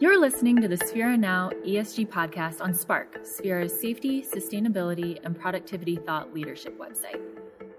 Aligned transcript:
You're 0.00 0.18
listening 0.18 0.62
to 0.62 0.66
the 0.66 0.78
Sphera 0.78 1.18
Now 1.18 1.50
ESG 1.62 2.08
podcast 2.08 2.62
on 2.62 2.72
Spark, 2.72 3.22
Sphera's 3.22 3.78
safety, 3.78 4.22
sustainability, 4.22 5.18
and 5.24 5.38
productivity 5.38 5.96
thought 5.96 6.32
leadership 6.32 6.78
website. 6.78 7.20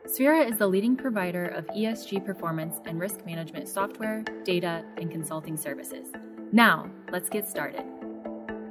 Sphera 0.05 0.47
is 0.47 0.60
the 0.60 0.68
leading 0.68 0.96
provider 0.96 1.47
of 1.47 1.65
ESG 1.70 2.23
performance 2.23 2.76
and 2.86 2.99
risk 2.99 3.26
management 3.26 3.68
software, 3.68 4.23
data, 4.44 4.86
and 4.97 5.10
consulting 5.10 5.57
services. 5.57 6.10
Now, 6.52 6.92
let's 7.12 7.28
get 7.28 7.47
started. 7.47 7.85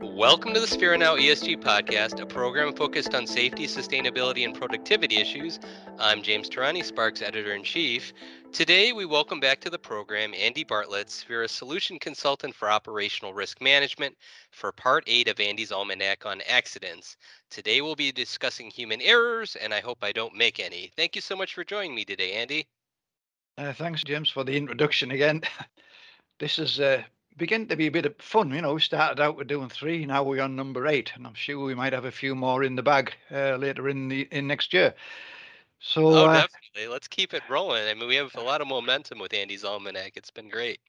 Welcome 0.00 0.54
to 0.54 0.60
the 0.60 0.66
Sphera 0.66 0.98
Now 0.98 1.16
ESG 1.16 1.60
podcast, 1.60 2.20
a 2.20 2.26
program 2.26 2.72
focused 2.72 3.14
on 3.14 3.26
safety, 3.26 3.66
sustainability, 3.66 4.44
and 4.44 4.54
productivity 4.54 5.16
issues. 5.16 5.58
I'm 5.98 6.22
James 6.22 6.48
Tehrani, 6.48 6.84
Spark's 6.84 7.20
editor 7.20 7.52
in 7.54 7.64
chief. 7.64 8.12
Today, 8.52 8.92
we 8.92 9.06
welcome 9.06 9.38
back 9.38 9.60
to 9.60 9.70
the 9.70 9.78
program 9.78 10.34
Andy 10.34 10.64
Bartlett, 10.64 11.06
Sphera 11.06 11.48
solution 11.48 12.00
consultant 12.00 12.52
for 12.52 12.68
operational 12.68 13.32
risk 13.32 13.60
management, 13.62 14.16
for 14.50 14.72
part 14.72 15.04
eight 15.06 15.28
of 15.28 15.38
Andy's 15.38 15.70
Almanac 15.70 16.26
on 16.26 16.40
accidents. 16.48 17.16
Today, 17.48 17.80
we'll 17.80 17.94
be 17.94 18.10
discussing 18.10 18.68
human 18.68 19.00
errors, 19.02 19.54
and 19.54 19.72
I 19.72 19.78
hope 19.80 19.98
I 20.02 20.10
don't 20.10 20.34
make 20.34 20.58
any. 20.58 20.90
Thank 20.96 21.14
you 21.14 21.22
so 21.22 21.36
much 21.36 21.54
for 21.54 21.62
joining 21.62 21.94
me 21.94 22.04
today, 22.04 22.32
Andy. 22.32 22.66
Uh, 23.56 23.72
thanks, 23.72 24.02
James, 24.02 24.30
for 24.30 24.42
the 24.42 24.56
introduction 24.56 25.12
again. 25.12 25.42
this 26.40 26.58
is 26.58 26.80
uh, 26.80 27.04
beginning 27.36 27.68
to 27.68 27.76
be 27.76 27.86
a 27.86 27.92
bit 27.92 28.06
of 28.06 28.16
fun. 28.18 28.52
You 28.52 28.62
know, 28.62 28.74
we 28.74 28.80
started 28.80 29.22
out 29.22 29.36
with 29.36 29.46
doing 29.46 29.68
three, 29.68 30.04
now 30.06 30.24
we're 30.24 30.42
on 30.42 30.56
number 30.56 30.88
eight, 30.88 31.12
and 31.14 31.24
I'm 31.24 31.34
sure 31.34 31.64
we 31.64 31.76
might 31.76 31.92
have 31.92 32.04
a 32.04 32.10
few 32.10 32.34
more 32.34 32.64
in 32.64 32.74
the 32.74 32.82
bag 32.82 33.14
uh, 33.30 33.56
later 33.56 33.88
in 33.88 34.08
the 34.08 34.28
in 34.32 34.48
next 34.48 34.74
year. 34.74 34.92
So, 35.78 36.08
oh, 36.08 36.44
Let's 36.88 37.08
keep 37.08 37.34
it 37.34 37.42
rolling. 37.48 37.88
I 37.88 37.94
mean, 37.94 38.08
we 38.08 38.16
have 38.16 38.34
a 38.36 38.40
lot 38.40 38.60
of 38.60 38.68
momentum 38.68 39.18
with 39.18 39.34
Andy's 39.34 39.64
Almanac. 39.64 40.12
It's 40.16 40.30
been 40.30 40.48
great 40.48 40.80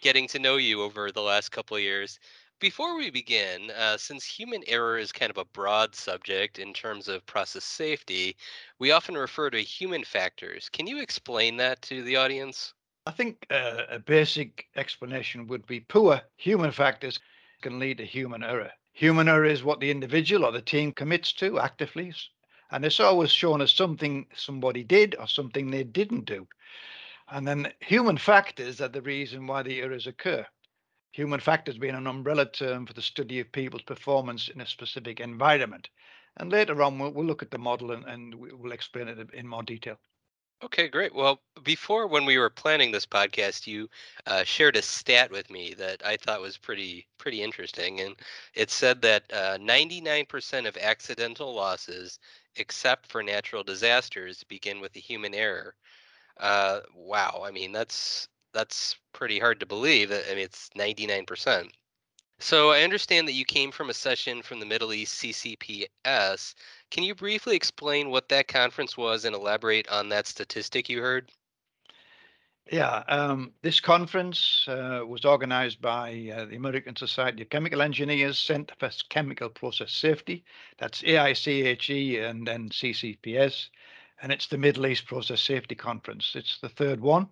getting 0.00 0.28
to 0.28 0.38
know 0.38 0.56
you 0.56 0.82
over 0.82 1.10
the 1.10 1.22
last 1.22 1.50
couple 1.50 1.76
of 1.76 1.82
years. 1.82 2.18
Before 2.60 2.96
we 2.96 3.10
begin, 3.10 3.70
uh, 3.70 3.96
since 3.96 4.24
human 4.24 4.62
error 4.66 4.98
is 4.98 5.12
kind 5.12 5.30
of 5.30 5.38
a 5.38 5.44
broad 5.46 5.94
subject 5.94 6.58
in 6.58 6.72
terms 6.72 7.08
of 7.08 7.26
process 7.26 7.64
safety, 7.64 8.36
we 8.78 8.92
often 8.92 9.16
refer 9.16 9.50
to 9.50 9.58
human 9.62 10.04
factors. 10.04 10.68
Can 10.68 10.86
you 10.86 11.00
explain 11.00 11.56
that 11.56 11.80
to 11.82 12.02
the 12.02 12.16
audience? 12.16 12.74
I 13.06 13.10
think 13.10 13.46
uh, 13.50 13.84
a 13.90 13.98
basic 13.98 14.66
explanation 14.76 15.46
would 15.48 15.66
be 15.66 15.80
poor 15.80 16.20
human 16.36 16.70
factors 16.70 17.18
can 17.62 17.78
lead 17.78 17.98
to 17.98 18.06
human 18.06 18.44
error. 18.44 18.70
Human 18.92 19.28
error 19.28 19.44
is 19.44 19.64
what 19.64 19.80
the 19.80 19.90
individual 19.90 20.44
or 20.44 20.52
the 20.52 20.62
team 20.62 20.92
commits 20.92 21.32
to 21.34 21.58
actively, 21.58 22.12
and 22.70 22.84
it's 22.84 23.00
always 23.00 23.30
shown 23.30 23.60
as 23.60 23.72
something 23.72 24.26
somebody 24.34 24.82
did 24.82 25.16
or 25.18 25.28
something 25.28 25.70
they 25.70 25.84
didn't 25.84 26.24
do. 26.24 26.46
And 27.28 27.46
then 27.46 27.72
human 27.80 28.18
factors 28.18 28.80
are 28.80 28.88
the 28.88 29.02
reason 29.02 29.46
why 29.46 29.62
the 29.62 29.80
errors 29.80 30.06
occur. 30.06 30.46
Human 31.12 31.40
factors 31.40 31.78
being 31.78 31.94
an 31.94 32.06
umbrella 32.06 32.46
term 32.46 32.86
for 32.86 32.92
the 32.92 33.02
study 33.02 33.40
of 33.40 33.52
people's 33.52 33.82
performance 33.82 34.48
in 34.48 34.60
a 34.60 34.66
specific 34.66 35.20
environment. 35.20 35.88
And 36.36 36.50
later 36.50 36.82
on, 36.82 36.98
we'll, 36.98 37.10
we'll 37.12 37.26
look 37.26 37.42
at 37.42 37.50
the 37.50 37.58
model 37.58 37.92
and, 37.92 38.04
and 38.04 38.34
we'll 38.34 38.72
explain 38.72 39.08
it 39.08 39.30
in 39.32 39.46
more 39.46 39.62
detail. 39.62 39.98
Okay, 40.62 40.88
great. 40.88 41.14
Well, 41.14 41.42
before 41.62 42.06
when 42.06 42.24
we 42.24 42.38
were 42.38 42.48
planning 42.48 42.90
this 42.90 43.04
podcast, 43.04 43.66
you 43.66 43.88
uh, 44.26 44.44
shared 44.44 44.76
a 44.76 44.82
stat 44.82 45.30
with 45.30 45.50
me 45.50 45.74
that 45.74 46.04
I 46.04 46.16
thought 46.16 46.40
was 46.40 46.56
pretty 46.56 47.06
pretty 47.18 47.42
interesting, 47.42 48.00
and 48.00 48.16
it 48.54 48.70
said 48.70 49.02
that 49.02 49.24
uh, 49.32 49.58
99% 49.58 50.66
of 50.66 50.76
accidental 50.78 51.54
losses, 51.54 52.18
except 52.56 53.06
for 53.06 53.22
natural 53.22 53.62
disasters, 53.64 54.44
begin 54.44 54.80
with 54.80 54.94
a 54.96 55.00
human 55.00 55.34
error. 55.34 55.74
Uh, 56.38 56.80
wow, 56.94 57.42
I 57.44 57.50
mean 57.50 57.72
that's 57.72 58.28
that's 58.52 58.96
pretty 59.12 59.38
hard 59.38 59.60
to 59.60 59.66
believe. 59.66 60.12
I 60.12 60.22
mean 60.30 60.38
it's 60.38 60.70
99%. 60.76 61.72
So 62.40 62.70
I 62.70 62.82
understand 62.82 63.28
that 63.28 63.32
you 63.32 63.44
came 63.44 63.70
from 63.72 63.90
a 63.90 63.94
session 63.94 64.42
from 64.42 64.60
the 64.60 64.66
Middle 64.66 64.92
East 64.92 65.14
CCPS. 65.20 66.54
Can 66.90 67.04
you 67.04 67.14
briefly 67.14 67.56
explain 67.56 68.10
what 68.10 68.28
that 68.28 68.48
conference 68.48 68.96
was 68.96 69.24
and 69.24 69.34
elaborate 69.34 69.88
on 69.88 70.08
that 70.10 70.26
statistic 70.26 70.88
you 70.88 71.00
heard? 71.00 71.30
Yeah, 72.70 73.04
um, 73.08 73.52
this 73.60 73.78
conference 73.78 74.66
uh, 74.68 75.02
was 75.06 75.26
organized 75.26 75.82
by 75.82 76.32
uh, 76.34 76.46
the 76.46 76.56
American 76.56 76.96
Society 76.96 77.42
of 77.42 77.50
Chemical 77.50 77.82
Engineers 77.82 78.38
Center 78.38 78.74
for 78.78 78.90
Chemical 79.10 79.50
Process 79.50 79.92
Safety. 79.92 80.44
That's 80.78 81.02
AICHE 81.02 82.18
and 82.22 82.46
then 82.46 82.70
CCPS. 82.70 83.68
And 84.22 84.32
it's 84.32 84.46
the 84.46 84.56
Middle 84.56 84.86
East 84.86 85.06
Process 85.06 85.42
Safety 85.42 85.74
Conference. 85.74 86.32
It's 86.34 86.58
the 86.60 86.70
third 86.70 87.00
one. 87.00 87.28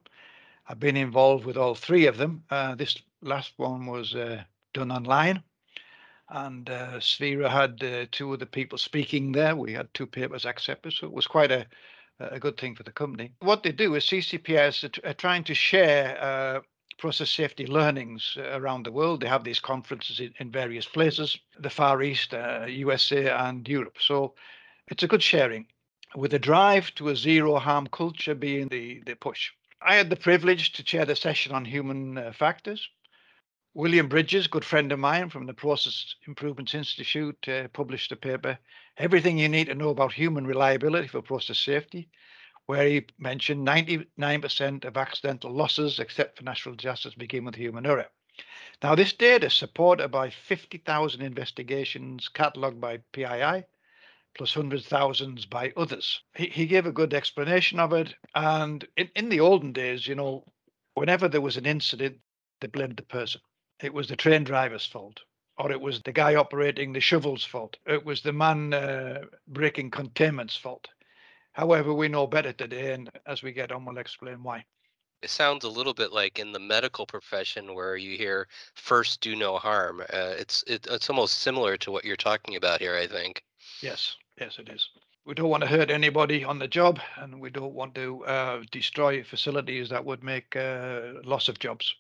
I've 0.68 0.80
been 0.80 0.98
involved 0.98 1.46
with 1.46 1.56
all 1.56 1.74
three 1.74 2.06
of 2.06 2.18
them. 2.18 2.44
Uh, 2.50 2.74
this 2.74 3.00
last 3.22 3.54
one 3.56 3.86
was 3.86 4.14
uh, 4.14 4.42
done 4.74 4.92
online. 4.92 5.42
And 6.28 6.68
uh, 6.68 6.98
Sphera 6.98 7.48
had 7.48 7.82
uh, 7.82 8.06
two 8.12 8.34
of 8.34 8.38
the 8.38 8.46
people 8.46 8.76
speaking 8.76 9.32
there. 9.32 9.56
We 9.56 9.72
had 9.72 9.92
two 9.94 10.06
papers 10.06 10.44
accepted, 10.44 10.92
so 10.92 11.06
it 11.06 11.12
was 11.12 11.26
quite 11.26 11.50
a, 11.50 11.66
a 12.20 12.38
good 12.38 12.56
thing 12.58 12.74
for 12.74 12.82
the 12.82 12.92
company. 12.92 13.32
What 13.40 13.62
they 13.62 13.72
do 13.72 13.94
is 13.94 14.04
CCPS 14.04 15.00
are, 15.04 15.14
trying 15.14 15.44
to 15.44 15.54
share 15.54 16.18
uh, 16.22 16.60
process 16.98 17.30
safety 17.30 17.66
learnings 17.66 18.36
around 18.38 18.84
the 18.84 18.92
world. 18.92 19.20
They 19.20 19.28
have 19.28 19.44
these 19.44 19.60
conferences 19.60 20.20
in, 20.20 20.32
in 20.38 20.50
various 20.50 20.86
places, 20.86 21.38
the 21.58 21.70
Far 21.70 22.02
East, 22.02 22.32
USA, 22.32 23.30
uh, 23.30 23.48
and 23.48 23.68
Europe. 23.68 23.96
So 24.00 24.34
it's 24.88 25.02
a 25.02 25.08
good 25.08 25.22
sharing 25.22 25.66
with 26.14 26.34
a 26.34 26.38
drive 26.38 26.94
to 26.96 27.08
a 27.08 27.16
zero 27.16 27.58
harm 27.58 27.86
culture 27.88 28.34
being 28.34 28.68
the, 28.68 29.02
the 29.06 29.14
push. 29.14 29.50
I 29.80 29.96
had 29.96 30.10
the 30.10 30.16
privilege 30.16 30.72
to 30.72 30.84
chair 30.84 31.04
the 31.04 31.16
session 31.16 31.52
on 31.52 31.64
human 31.64 32.18
uh, 32.18 32.32
factors. 32.32 32.88
William 33.74 34.08
Bridges, 34.08 34.46
good 34.46 34.64
friend 34.64 34.92
of 34.92 34.98
mine 34.98 35.30
from 35.30 35.46
the 35.46 35.54
Process 35.54 36.14
Improvements 36.26 36.74
Institute, 36.74 37.48
uh, 37.48 37.68
published 37.72 38.12
a 38.12 38.16
paper, 38.16 38.58
Everything 38.98 39.38
You 39.38 39.48
Need 39.48 39.66
to 39.66 39.74
Know 39.74 39.90
About 39.90 40.12
Human 40.12 40.46
Reliability 40.46 41.08
for 41.08 41.22
Process 41.22 41.58
Safety, 41.58 42.08
where 42.66 42.86
he 42.86 43.06
mentioned 43.18 43.66
99% 43.66 44.84
of 44.84 44.96
accidental 44.96 45.50
losses, 45.50 45.98
except 45.98 46.38
for 46.38 46.44
natural 46.44 46.74
disasters, 46.74 47.14
begin 47.14 47.44
with 47.44 47.54
human 47.54 47.86
error. 47.86 48.08
Now, 48.82 48.94
this 48.94 49.12
data 49.12 49.46
is 49.46 49.54
supported 49.54 50.08
by 50.08 50.30
50,000 50.30 51.22
investigations 51.22 52.28
catalogued 52.28 52.80
by 52.80 52.98
PII, 53.12 53.64
plus 54.34 54.54
hundreds 54.54 54.86
thousands 54.86 55.46
by 55.46 55.72
others. 55.76 56.22
He, 56.34 56.46
he 56.46 56.66
gave 56.66 56.86
a 56.86 56.92
good 56.92 57.14
explanation 57.14 57.80
of 57.80 57.92
it. 57.92 58.14
And 58.34 58.86
in, 58.96 59.10
in 59.16 59.28
the 59.28 59.40
olden 59.40 59.72
days, 59.72 60.06
you 60.06 60.14
know, 60.14 60.44
whenever 60.94 61.28
there 61.28 61.40
was 61.40 61.56
an 61.56 61.66
incident, 61.66 62.18
they 62.60 62.68
blamed 62.68 62.96
the 62.96 63.02
person 63.02 63.40
it 63.82 63.92
was 63.92 64.08
the 64.08 64.16
train 64.16 64.44
driver's 64.44 64.86
fault, 64.86 65.20
or 65.58 65.70
it 65.70 65.80
was 65.80 66.02
the 66.02 66.12
guy 66.12 66.34
operating 66.34 66.92
the 66.92 67.00
shovel's 67.00 67.44
fault, 67.44 67.76
it 67.86 68.04
was 68.04 68.22
the 68.22 68.32
man 68.32 68.72
uh, 68.72 69.22
breaking 69.48 69.90
containment's 69.90 70.56
fault. 70.56 70.88
However, 71.52 71.92
we 71.92 72.08
know 72.08 72.26
better 72.26 72.52
today, 72.52 72.94
and 72.94 73.10
as 73.26 73.42
we 73.42 73.52
get 73.52 73.72
on, 73.72 73.84
we'll 73.84 73.98
explain 73.98 74.42
why. 74.42 74.64
It 75.22 75.30
sounds 75.30 75.64
a 75.64 75.68
little 75.68 75.94
bit 75.94 76.12
like 76.12 76.38
in 76.38 76.50
the 76.50 76.58
medical 76.58 77.06
profession 77.06 77.74
where 77.74 77.96
you 77.96 78.16
hear 78.16 78.48
"first 78.74 79.20
do 79.20 79.36
no 79.36 79.56
harm." 79.58 80.00
Uh, 80.00 80.34
it's 80.38 80.64
it, 80.66 80.86
it's 80.90 81.10
almost 81.10 81.38
similar 81.38 81.76
to 81.76 81.92
what 81.92 82.04
you're 82.04 82.16
talking 82.16 82.56
about 82.56 82.80
here. 82.80 82.96
I 82.96 83.06
think. 83.06 83.44
Yes, 83.82 84.16
yes, 84.40 84.58
it 84.58 84.68
is. 84.68 84.88
We 85.24 85.34
don't 85.34 85.50
want 85.50 85.62
to 85.62 85.68
hurt 85.68 85.90
anybody 85.90 86.42
on 86.42 86.58
the 86.58 86.66
job, 86.66 86.98
and 87.18 87.40
we 87.40 87.50
don't 87.50 87.74
want 87.74 87.94
to 87.94 88.24
uh, 88.24 88.62
destroy 88.72 89.22
facilities 89.22 89.90
that 89.90 90.04
would 90.04 90.24
make 90.24 90.56
uh, 90.56 91.12
loss 91.22 91.48
of 91.48 91.60
jobs. 91.60 91.94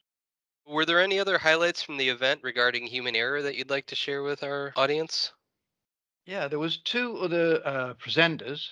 Were 0.66 0.84
there 0.84 1.00
any 1.00 1.18
other 1.18 1.38
highlights 1.38 1.82
from 1.82 1.96
the 1.96 2.08
event 2.08 2.40
regarding 2.42 2.86
human 2.86 3.16
error 3.16 3.42
that 3.42 3.56
you'd 3.56 3.70
like 3.70 3.86
to 3.86 3.96
share 3.96 4.22
with 4.22 4.42
our 4.42 4.72
audience? 4.76 5.32
Yeah, 6.24 6.46
there 6.48 6.58
was 6.58 6.76
two 6.78 7.18
other 7.18 7.60
uh, 7.66 7.94
presenters. 7.94 8.68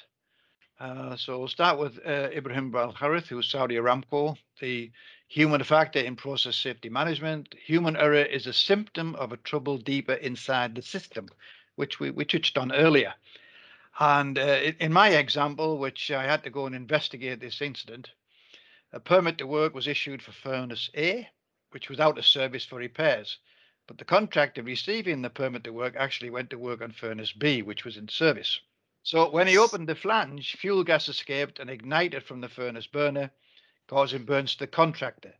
Uh, 0.78 1.16
so 1.16 1.38
we'll 1.38 1.48
start 1.48 1.78
with 1.78 1.98
uh, 2.06 2.30
Ibrahim 2.32 2.70
Balharith, 2.70 3.26
who's 3.26 3.50
Saudi 3.50 3.74
Aramco, 3.74 4.36
the 4.60 4.90
human 5.28 5.62
factor 5.62 5.98
in 5.98 6.16
process 6.16 6.56
safety 6.56 6.88
management. 6.88 7.54
Human 7.66 7.96
error 7.96 8.22
is 8.22 8.46
a 8.46 8.52
symptom 8.52 9.14
of 9.16 9.32
a 9.32 9.36
trouble 9.36 9.76
deeper 9.76 10.14
inside 10.14 10.74
the 10.74 10.82
system, 10.82 11.28
which 11.74 12.00
we, 12.00 12.10
we 12.10 12.24
touched 12.24 12.56
on 12.56 12.72
earlier. 12.72 13.12
And 13.98 14.38
uh, 14.38 14.72
in 14.78 14.92
my 14.92 15.10
example, 15.10 15.78
which 15.78 16.10
I 16.10 16.22
had 16.22 16.44
to 16.44 16.50
go 16.50 16.66
and 16.66 16.74
investigate 16.74 17.40
this 17.40 17.60
incident, 17.60 18.10
a 18.92 19.00
permit 19.00 19.38
to 19.38 19.46
work 19.46 19.74
was 19.74 19.86
issued 19.86 20.22
for 20.22 20.32
furnace 20.32 20.88
A, 20.96 21.28
which 21.70 21.88
was 21.88 22.00
out 22.00 22.18
of 22.18 22.26
service 22.26 22.64
for 22.64 22.76
repairs. 22.76 23.38
But 23.86 23.98
the 23.98 24.04
contractor 24.04 24.62
receiving 24.62 25.22
the 25.22 25.30
permit 25.30 25.64
to 25.64 25.72
work 25.72 25.96
actually 25.96 26.30
went 26.30 26.50
to 26.50 26.58
work 26.58 26.80
on 26.80 26.92
furnace 26.92 27.32
B, 27.32 27.62
which 27.62 27.84
was 27.84 27.96
in 27.96 28.08
service. 28.08 28.60
So 29.02 29.30
when 29.30 29.46
he 29.46 29.58
opened 29.58 29.88
the 29.88 29.94
flange, 29.94 30.56
fuel 30.56 30.84
gas 30.84 31.08
escaped 31.08 31.58
and 31.58 31.70
ignited 31.70 32.22
from 32.22 32.40
the 32.40 32.48
furnace 32.48 32.86
burner, 32.86 33.30
causing 33.88 34.24
burns 34.24 34.52
to 34.52 34.60
the 34.60 34.66
contractor. 34.66 35.34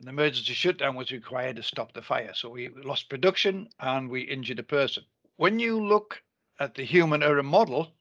An 0.00 0.08
emergency 0.08 0.54
shutdown 0.54 0.96
was 0.96 1.12
required 1.12 1.56
to 1.56 1.62
stop 1.62 1.92
the 1.92 2.02
fire. 2.02 2.32
So 2.34 2.48
we 2.48 2.70
lost 2.70 3.08
production 3.08 3.68
and 3.78 4.10
we 4.10 4.22
injured 4.22 4.58
a 4.58 4.64
person. 4.64 5.04
When 5.36 5.60
you 5.60 5.84
look 5.84 6.22
at 6.58 6.74
the 6.74 6.84
human 6.84 7.22
error 7.22 7.42
model, 7.42 7.92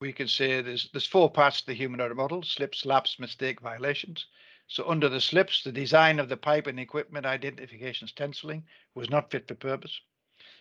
we 0.00 0.12
can 0.12 0.28
say 0.28 0.62
there's 0.62 0.88
there's 0.92 1.06
four 1.06 1.30
parts 1.30 1.60
to 1.60 1.66
the 1.66 1.74
human 1.74 2.00
error 2.00 2.14
model: 2.14 2.42
slips, 2.42 2.86
lapse, 2.86 3.18
mistake, 3.18 3.60
violations. 3.60 4.26
So 4.72 4.88
under 4.88 5.10
the 5.10 5.20
slips, 5.20 5.62
the 5.62 5.70
design 5.70 6.18
of 6.18 6.30
the 6.30 6.36
pipe 6.38 6.66
and 6.66 6.80
equipment 6.80 7.26
identification 7.26 8.08
stenciling 8.08 8.64
was 8.94 9.10
not 9.10 9.30
fit 9.30 9.46
for 9.46 9.54
purpose, 9.54 10.00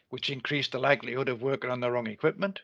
which 0.09 0.29
increased 0.29 0.73
the 0.73 0.79
likelihood 0.79 1.29
of 1.29 1.41
working 1.41 1.69
on 1.69 1.79
the 1.79 1.89
wrong 1.89 2.07
equipment. 2.07 2.61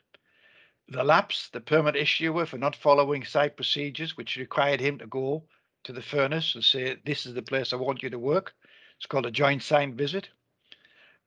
The 0.89 1.05
lapse, 1.05 1.47
the 1.47 1.61
permit 1.61 1.95
issuer 1.95 2.45
for 2.45 2.57
not 2.57 2.75
following 2.75 3.23
site 3.23 3.55
procedures, 3.55 4.17
which 4.17 4.35
required 4.35 4.81
him 4.81 4.97
to 4.97 5.07
go 5.07 5.45
to 5.85 5.93
the 5.93 6.01
furnace 6.01 6.53
and 6.53 6.65
say, 6.65 6.97
this 7.05 7.25
is 7.25 7.33
the 7.33 7.41
place 7.41 7.71
I 7.71 7.77
want 7.77 8.03
you 8.03 8.09
to 8.09 8.19
work. 8.19 8.53
It's 8.97 9.05
called 9.05 9.25
a 9.25 9.31
joint 9.31 9.63
signed 9.63 9.95
visit 9.95 10.27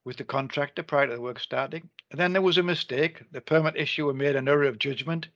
with 0.05 0.19
the 0.19 0.25
contractor 0.25 0.83
prior 0.83 1.07
to 1.07 1.15
the 1.15 1.21
work 1.23 1.41
starting. 1.41 1.89
And 2.11 2.21
then 2.21 2.35
there 2.35 2.43
was 2.43 2.59
a 2.59 2.63
mistake. 2.63 3.23
The 3.33 3.41
permit 3.41 3.75
issuer 3.75 4.13
made 4.13 4.37
an 4.37 4.49
error 4.49 4.65
of 4.65 4.79
judgment 4.79 5.29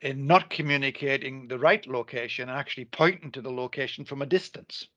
in 0.00 0.26
not 0.26 0.50
communicating 0.50 1.48
the 1.48 1.58
right 1.58 1.86
location 1.86 2.48
and 2.48 2.58
actually 2.58 2.84
pointing 2.84 3.32
to 3.32 3.40
the 3.40 3.50
location 3.50 4.04
from 4.04 4.22
a 4.22 4.26
distance. 4.26 4.88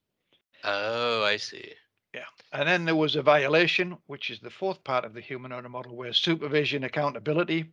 Oh, 0.64 1.24
I 1.24 1.36
see. 1.36 1.72
Yeah. 2.14 2.24
And 2.52 2.68
then 2.68 2.84
there 2.84 2.96
was 2.96 3.16
a 3.16 3.22
violation, 3.22 3.96
which 4.06 4.30
is 4.30 4.40
the 4.40 4.50
fourth 4.50 4.82
part 4.84 5.04
of 5.04 5.14
the 5.14 5.20
human 5.20 5.52
error 5.52 5.68
model, 5.68 5.96
where 5.96 6.12
supervision, 6.12 6.84
accountability, 6.84 7.72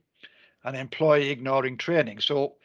and 0.64 0.78
employee 0.78 1.30
ignoring 1.30 1.78
training. 1.78 2.20
So 2.20 2.56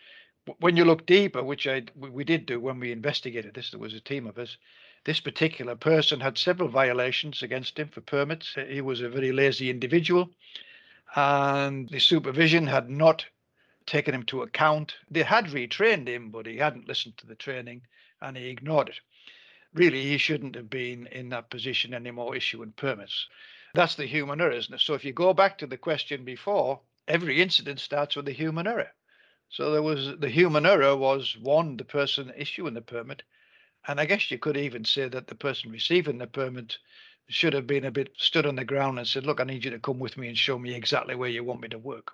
when 0.58 0.76
you 0.76 0.84
look 0.84 1.06
deeper, 1.06 1.42
which 1.42 1.66
I 1.66 1.82
we 1.96 2.24
did 2.24 2.46
do 2.46 2.60
when 2.60 2.78
we 2.80 2.92
investigated 2.92 3.54
this, 3.54 3.70
there 3.70 3.80
was 3.80 3.94
a 3.94 4.00
team 4.00 4.26
of 4.26 4.38
us. 4.38 4.56
This 5.04 5.20
particular 5.20 5.74
person 5.74 6.20
had 6.20 6.38
several 6.38 6.68
violations 6.68 7.42
against 7.42 7.78
him 7.78 7.88
for 7.88 8.00
permits. 8.00 8.54
He 8.68 8.80
was 8.80 9.00
a 9.00 9.08
very 9.08 9.32
lazy 9.32 9.70
individual, 9.70 10.30
and 11.16 11.88
the 11.88 11.98
supervision 11.98 12.66
had 12.66 12.88
not 12.88 13.24
taken 13.86 14.14
him 14.14 14.24
to 14.24 14.42
account. 14.42 14.94
They 15.10 15.22
had 15.22 15.46
retrained 15.46 16.08
him, 16.08 16.30
but 16.30 16.46
he 16.46 16.56
hadn't 16.56 16.88
listened 16.88 17.18
to 17.18 17.26
the 17.26 17.34
training 17.34 17.82
and 18.20 18.36
he 18.36 18.48
ignored 18.48 18.88
it. 18.88 19.00
Really, 19.74 20.02
he 20.02 20.18
shouldn't 20.18 20.54
have 20.54 20.68
been 20.68 21.06
in 21.06 21.30
that 21.30 21.50
position 21.50 21.94
anymore, 21.94 22.36
issuing 22.36 22.72
permits. 22.72 23.28
That's 23.74 23.94
the 23.94 24.06
human 24.06 24.40
error, 24.40 24.52
isn't 24.52 24.74
it? 24.74 24.80
So 24.80 24.94
if 24.94 25.04
you 25.04 25.12
go 25.12 25.32
back 25.32 25.56
to 25.58 25.66
the 25.66 25.78
question 25.78 26.24
before, 26.24 26.80
every 27.08 27.40
incident 27.40 27.80
starts 27.80 28.16
with 28.16 28.28
a 28.28 28.32
human 28.32 28.66
error. 28.66 28.92
So 29.48 29.70
there 29.72 29.82
was 29.82 30.18
the 30.18 30.28
human 30.28 30.66
error 30.66 30.96
was 30.96 31.36
one, 31.38 31.76
the 31.76 31.84
person 31.84 32.32
issuing 32.36 32.74
the 32.74 32.82
permit. 32.82 33.22
And 33.86 33.98
I 33.98 34.06
guess 34.06 34.30
you 34.30 34.38
could 34.38 34.56
even 34.56 34.84
say 34.84 35.08
that 35.08 35.26
the 35.26 35.34
person 35.34 35.72
receiving 35.72 36.18
the 36.18 36.26
permit 36.26 36.78
should 37.28 37.52
have 37.54 37.66
been 37.66 37.84
a 37.84 37.90
bit 37.90 38.12
stood 38.16 38.46
on 38.46 38.56
the 38.56 38.64
ground 38.64 38.98
and 38.98 39.08
said, 39.08 39.24
Look, 39.24 39.40
I 39.40 39.44
need 39.44 39.64
you 39.64 39.70
to 39.70 39.78
come 39.78 39.98
with 39.98 40.16
me 40.16 40.28
and 40.28 40.38
show 40.38 40.58
me 40.58 40.74
exactly 40.74 41.14
where 41.14 41.30
you 41.30 41.44
want 41.44 41.60
me 41.60 41.68
to 41.68 41.78
work. 41.78 42.12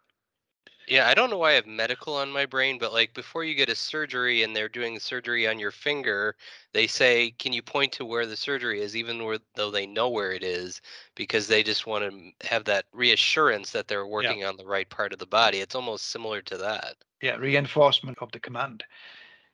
Yeah, 0.88 1.06
I 1.06 1.12
don't 1.12 1.28
know 1.28 1.36
why 1.36 1.50
I 1.50 1.54
have 1.54 1.66
medical 1.66 2.14
on 2.16 2.30
my 2.30 2.46
brain, 2.46 2.78
but 2.78 2.94
like 2.94 3.12
before 3.12 3.44
you 3.44 3.54
get 3.54 3.68
a 3.68 3.74
surgery 3.74 4.42
and 4.42 4.56
they're 4.56 4.70
doing 4.70 4.98
surgery 4.98 5.46
on 5.46 5.58
your 5.58 5.70
finger, 5.70 6.34
they 6.72 6.86
say, 6.86 7.32
"Can 7.32 7.52
you 7.52 7.60
point 7.62 7.92
to 7.92 8.06
where 8.06 8.24
the 8.24 8.36
surgery 8.36 8.80
is?" 8.80 8.96
Even 8.96 9.22
where, 9.24 9.38
though 9.54 9.70
they 9.70 9.86
know 9.86 10.08
where 10.08 10.32
it 10.32 10.42
is, 10.42 10.80
because 11.14 11.46
they 11.46 11.62
just 11.62 11.86
want 11.86 12.10
to 12.10 12.46
have 12.48 12.64
that 12.64 12.86
reassurance 12.92 13.70
that 13.72 13.86
they're 13.86 14.06
working 14.06 14.40
yeah. 14.40 14.48
on 14.48 14.56
the 14.56 14.64
right 14.64 14.88
part 14.88 15.12
of 15.12 15.18
the 15.18 15.26
body. 15.26 15.58
It's 15.58 15.74
almost 15.74 16.06
similar 16.06 16.40
to 16.42 16.56
that. 16.56 16.96
Yeah, 17.20 17.36
reinforcement 17.36 18.18
of 18.22 18.32
the 18.32 18.40
command. 18.40 18.82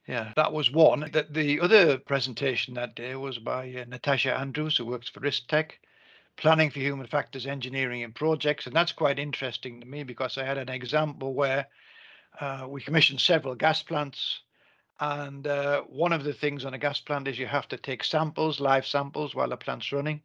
Yeah, 0.06 0.32
that 0.36 0.52
was 0.52 0.70
one. 0.70 1.00
The, 1.12 1.26
the 1.28 1.60
other 1.60 1.98
presentation 1.98 2.74
that 2.74 2.94
day 2.94 3.16
was 3.16 3.38
by 3.38 3.74
uh, 3.74 3.84
Natasha 3.88 4.34
Andrews, 4.34 4.76
who 4.76 4.86
works 4.86 5.08
for 5.08 5.20
Risktec 5.20 5.72
planning 6.36 6.70
for 6.70 6.80
human 6.80 7.06
factors 7.06 7.46
engineering 7.46 8.02
and 8.02 8.14
projects. 8.14 8.66
And 8.66 8.74
that's 8.74 8.92
quite 8.92 9.18
interesting 9.18 9.80
to 9.80 9.86
me 9.86 10.02
because 10.02 10.36
I 10.38 10.44
had 10.44 10.58
an 10.58 10.68
example 10.68 11.34
where 11.34 11.66
uh, 12.40 12.66
we 12.68 12.80
commissioned 12.80 13.20
several 13.20 13.54
gas 13.54 13.82
plants. 13.82 14.40
And 15.00 15.46
uh, 15.46 15.82
one 15.82 16.12
of 16.12 16.24
the 16.24 16.32
things 16.32 16.64
on 16.64 16.74
a 16.74 16.78
gas 16.78 17.00
plant 17.00 17.28
is 17.28 17.38
you 17.38 17.46
have 17.46 17.68
to 17.68 17.76
take 17.76 18.04
samples, 18.04 18.60
live 18.60 18.86
samples, 18.86 19.34
while 19.34 19.48
the 19.48 19.56
plant's 19.56 19.92
running. 19.92 20.22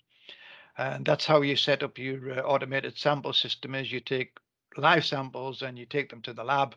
And 0.77 1.05
that's 1.05 1.25
how 1.25 1.41
you 1.41 1.55
set 1.55 1.83
up 1.83 1.97
your 1.97 2.39
uh, 2.39 2.41
automated 2.41 2.97
sample 2.97 3.33
system 3.33 3.75
is 3.75 3.91
you 3.91 3.99
take 3.99 4.37
live 4.77 5.05
samples 5.05 5.61
and 5.61 5.77
you 5.77 5.85
take 5.85 6.09
them 6.09 6.21
to 6.21 6.33
the 6.33 6.43
lab 6.43 6.75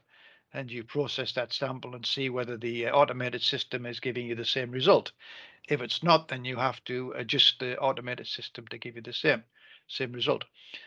and 0.55 0.71
you 0.71 0.85
process 0.85 1.33
that 1.33 1.53
sample 1.53 1.95
and 1.95 2.05
see 2.05 2.29
whether 2.29 2.57
the 2.57 2.87
uh, 2.87 2.93
automated 2.93 3.43
system 3.43 3.87
is 3.87 4.01
giving 4.01 4.27
you 4.27 4.35
the 4.35 4.45
same 4.45 4.71
result. 4.71 5.13
If 5.69 5.81
it's 5.81 6.03
not, 6.03 6.29
then 6.29 6.45
you 6.45 6.57
have 6.57 6.83
to 6.85 7.13
adjust 7.17 7.61
the 7.61 7.79
automated 7.79 8.27
system 8.27 8.67
to 8.69 8.79
give 8.79 8.97
you 8.97 9.03
the 9.03 9.13
same 9.13 9.45
same 9.89 10.13
result. 10.13 10.45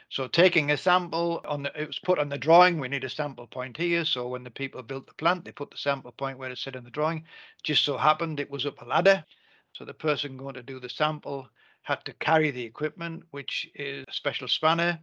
So 0.09 0.27
taking 0.27 0.71
a 0.71 0.77
sample 0.77 1.41
on 1.45 1.63
the, 1.63 1.79
it 1.79 1.87
was 1.87 1.99
put 1.99 2.17
on 2.17 2.29
the 2.29 2.37
drawing. 2.37 2.79
We 2.79 2.87
need 2.87 3.03
a 3.03 3.09
sample 3.09 3.45
point 3.45 3.77
here. 3.77 4.03
So 4.05 4.27
when 4.27 4.43
the 4.43 4.49
people 4.49 4.81
built 4.81 5.05
the 5.05 5.13
plant, 5.13 5.45
they 5.45 5.51
put 5.51 5.69
the 5.69 5.77
sample 5.77 6.11
point 6.11 6.39
where 6.39 6.49
it 6.49 6.57
said 6.57 6.75
in 6.75 6.83
the 6.83 6.89
drawing. 6.89 7.25
Just 7.63 7.83
so 7.83 7.97
happened 7.97 8.39
it 8.39 8.49
was 8.49 8.65
up 8.65 8.81
a 8.81 8.85
ladder. 8.85 9.23
So 9.73 9.85
the 9.85 9.93
person 9.93 10.37
going 10.37 10.55
to 10.55 10.63
do 10.63 10.79
the 10.79 10.89
sample 10.89 11.47
had 11.83 12.03
to 12.05 12.13
carry 12.13 12.49
the 12.49 12.63
equipment, 12.63 13.23
which 13.31 13.69
is 13.75 14.05
a 14.07 14.13
special 14.13 14.47
spanner 14.47 14.99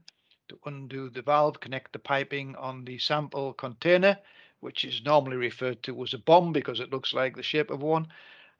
to 0.48 0.58
undo 0.66 1.08
the 1.08 1.22
valve, 1.22 1.60
connect 1.60 1.92
the 1.92 1.98
piping 1.98 2.56
on 2.56 2.84
the 2.84 2.98
sample 2.98 3.52
container, 3.52 4.18
which 4.62 4.84
is 4.84 5.02
normally 5.04 5.36
referred 5.36 5.82
to 5.82 6.02
as 6.04 6.14
a 6.14 6.18
bomb 6.18 6.52
because 6.52 6.78
it 6.78 6.92
looks 6.92 7.12
like 7.12 7.34
the 7.34 7.42
shape 7.42 7.70
of 7.70 7.82
one. 7.82 8.06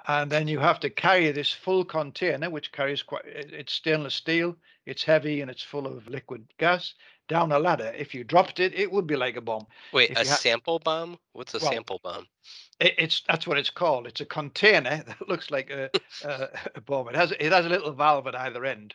And 0.08 0.30
then 0.30 0.48
you 0.48 0.58
have 0.58 0.80
to 0.80 0.90
carry 0.90 1.30
this 1.30 1.52
full 1.52 1.84
container, 1.84 2.50
which 2.50 2.72
carries 2.72 3.04
quite, 3.04 3.22
it's 3.24 3.72
stainless 3.72 4.16
steel, 4.16 4.56
it's 4.84 5.04
heavy 5.04 5.40
and 5.40 5.50
it's 5.50 5.62
full 5.62 5.86
of 5.86 6.08
liquid 6.08 6.44
gas 6.58 6.94
down 7.28 7.52
a 7.52 7.58
ladder. 7.60 7.94
If 7.96 8.14
you 8.14 8.24
dropped 8.24 8.58
it, 8.58 8.74
it 8.74 8.90
would 8.90 9.06
be 9.06 9.14
like 9.14 9.36
a 9.36 9.40
bomb. 9.40 9.66
Wait, 9.92 10.10
if 10.10 10.16
a 10.16 10.28
ha- 10.28 10.34
sample 10.34 10.80
bomb? 10.80 11.20
What's 11.34 11.54
a 11.54 11.58
well, 11.58 11.70
sample 11.70 12.00
bomb? 12.02 12.26
It, 12.80 12.94
it's 12.98 13.22
that's 13.28 13.46
what 13.46 13.58
it's 13.58 13.70
called. 13.70 14.08
It's 14.08 14.20
a 14.20 14.26
container 14.26 15.04
that 15.06 15.28
looks 15.28 15.52
like 15.52 15.70
a, 15.70 15.88
a, 16.24 16.48
a 16.74 16.80
bomb. 16.80 17.08
It 17.10 17.14
has 17.14 17.30
it 17.30 17.52
has 17.52 17.64
a 17.64 17.68
little 17.68 17.92
valve 17.92 18.26
at 18.26 18.34
either 18.34 18.64
end. 18.64 18.94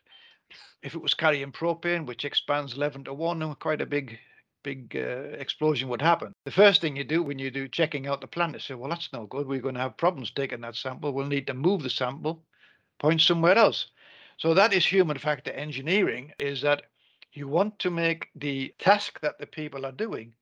If 0.84 0.94
it 0.94 1.02
was 1.02 1.14
carrying 1.14 1.54
propane, 1.54 2.06
which 2.06 2.26
expands 2.26 2.74
11 2.74 3.06
to 3.06 3.14
1, 3.14 3.56
quite 3.56 3.82
a 3.82 3.86
big 3.86 4.20
big 4.64 4.96
uh, 4.96 5.38
explosion 5.38 5.90
would 5.90 6.02
happen. 6.02 6.34
The 6.46 6.52
first 6.52 6.82
thing 6.82 6.96
you 6.96 7.04
do 7.04 7.24
when 7.24 7.40
you 7.40 7.52
do 7.52 7.68
checking 7.68 8.08
out 8.08 8.22
the 8.22 8.28
planet 8.28 8.62
say, 8.62 8.74
well, 8.74 8.90
that's 8.90 9.14
no 9.14 9.26
good. 9.26 9.48
We're 9.48 9.62
going 9.62 9.76
to 9.76 9.82
have 9.82 9.98
problems 9.98 10.32
taking 10.32 10.62
that 10.62 10.76
sample. 10.76 11.12
We'll 11.14 11.28
need 11.28 11.48
to 11.48 11.54
move 11.54 11.84
the 11.84 11.90
sample, 11.90 12.44
point 13.00 13.22
somewhere 13.22 13.58
else. 13.58 13.88
So 14.38 14.54
that 14.54 14.74
is 14.74 14.86
human 14.86 15.18
factor 15.18 15.52
engineering, 15.52 16.32
is 16.40 16.62
that 16.62 16.84
you 17.34 17.48
want 17.48 17.80
to 17.80 17.90
make 17.90 18.30
the 18.36 18.74
task 18.80 19.20
that 19.22 19.40
the 19.40 19.48
people 19.48 19.86
are 19.86 19.92
doing 19.92 20.34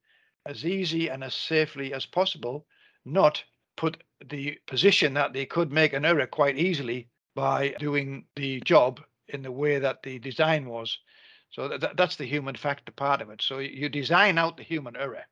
as 0.45 0.65
easy 0.65 1.09
and 1.09 1.23
as 1.23 1.33
safely 1.33 1.93
as 1.93 2.05
possible, 2.05 2.65
not 3.03 3.43
put 3.77 4.03
the 4.29 4.57
position 4.67 5.13
that 5.13 5.33
they 5.33 5.45
could 5.45 5.71
make 5.71 5.93
an 5.93 6.05
error 6.05 6.27
quite 6.27 6.57
easily 6.57 7.09
by 7.35 7.75
doing 7.79 8.25
the 8.35 8.61
job 8.61 9.01
in 9.29 9.41
the 9.41 9.51
way 9.51 9.79
that 9.79 10.01
the 10.03 10.19
design 10.19 10.65
was. 10.65 10.97
So 11.55 11.69
that, 11.69 11.95
that's 11.95 12.17
the 12.17 12.25
human 12.25 12.55
factor 12.55 12.91
part 12.91 13.21
of 13.21 13.29
it. 13.29 13.41
So 13.41 13.59
you 13.59 13.87
design 13.87 14.37
out 14.37 14.57
the 14.57 14.63
human 14.63 14.97
error. 14.97 15.23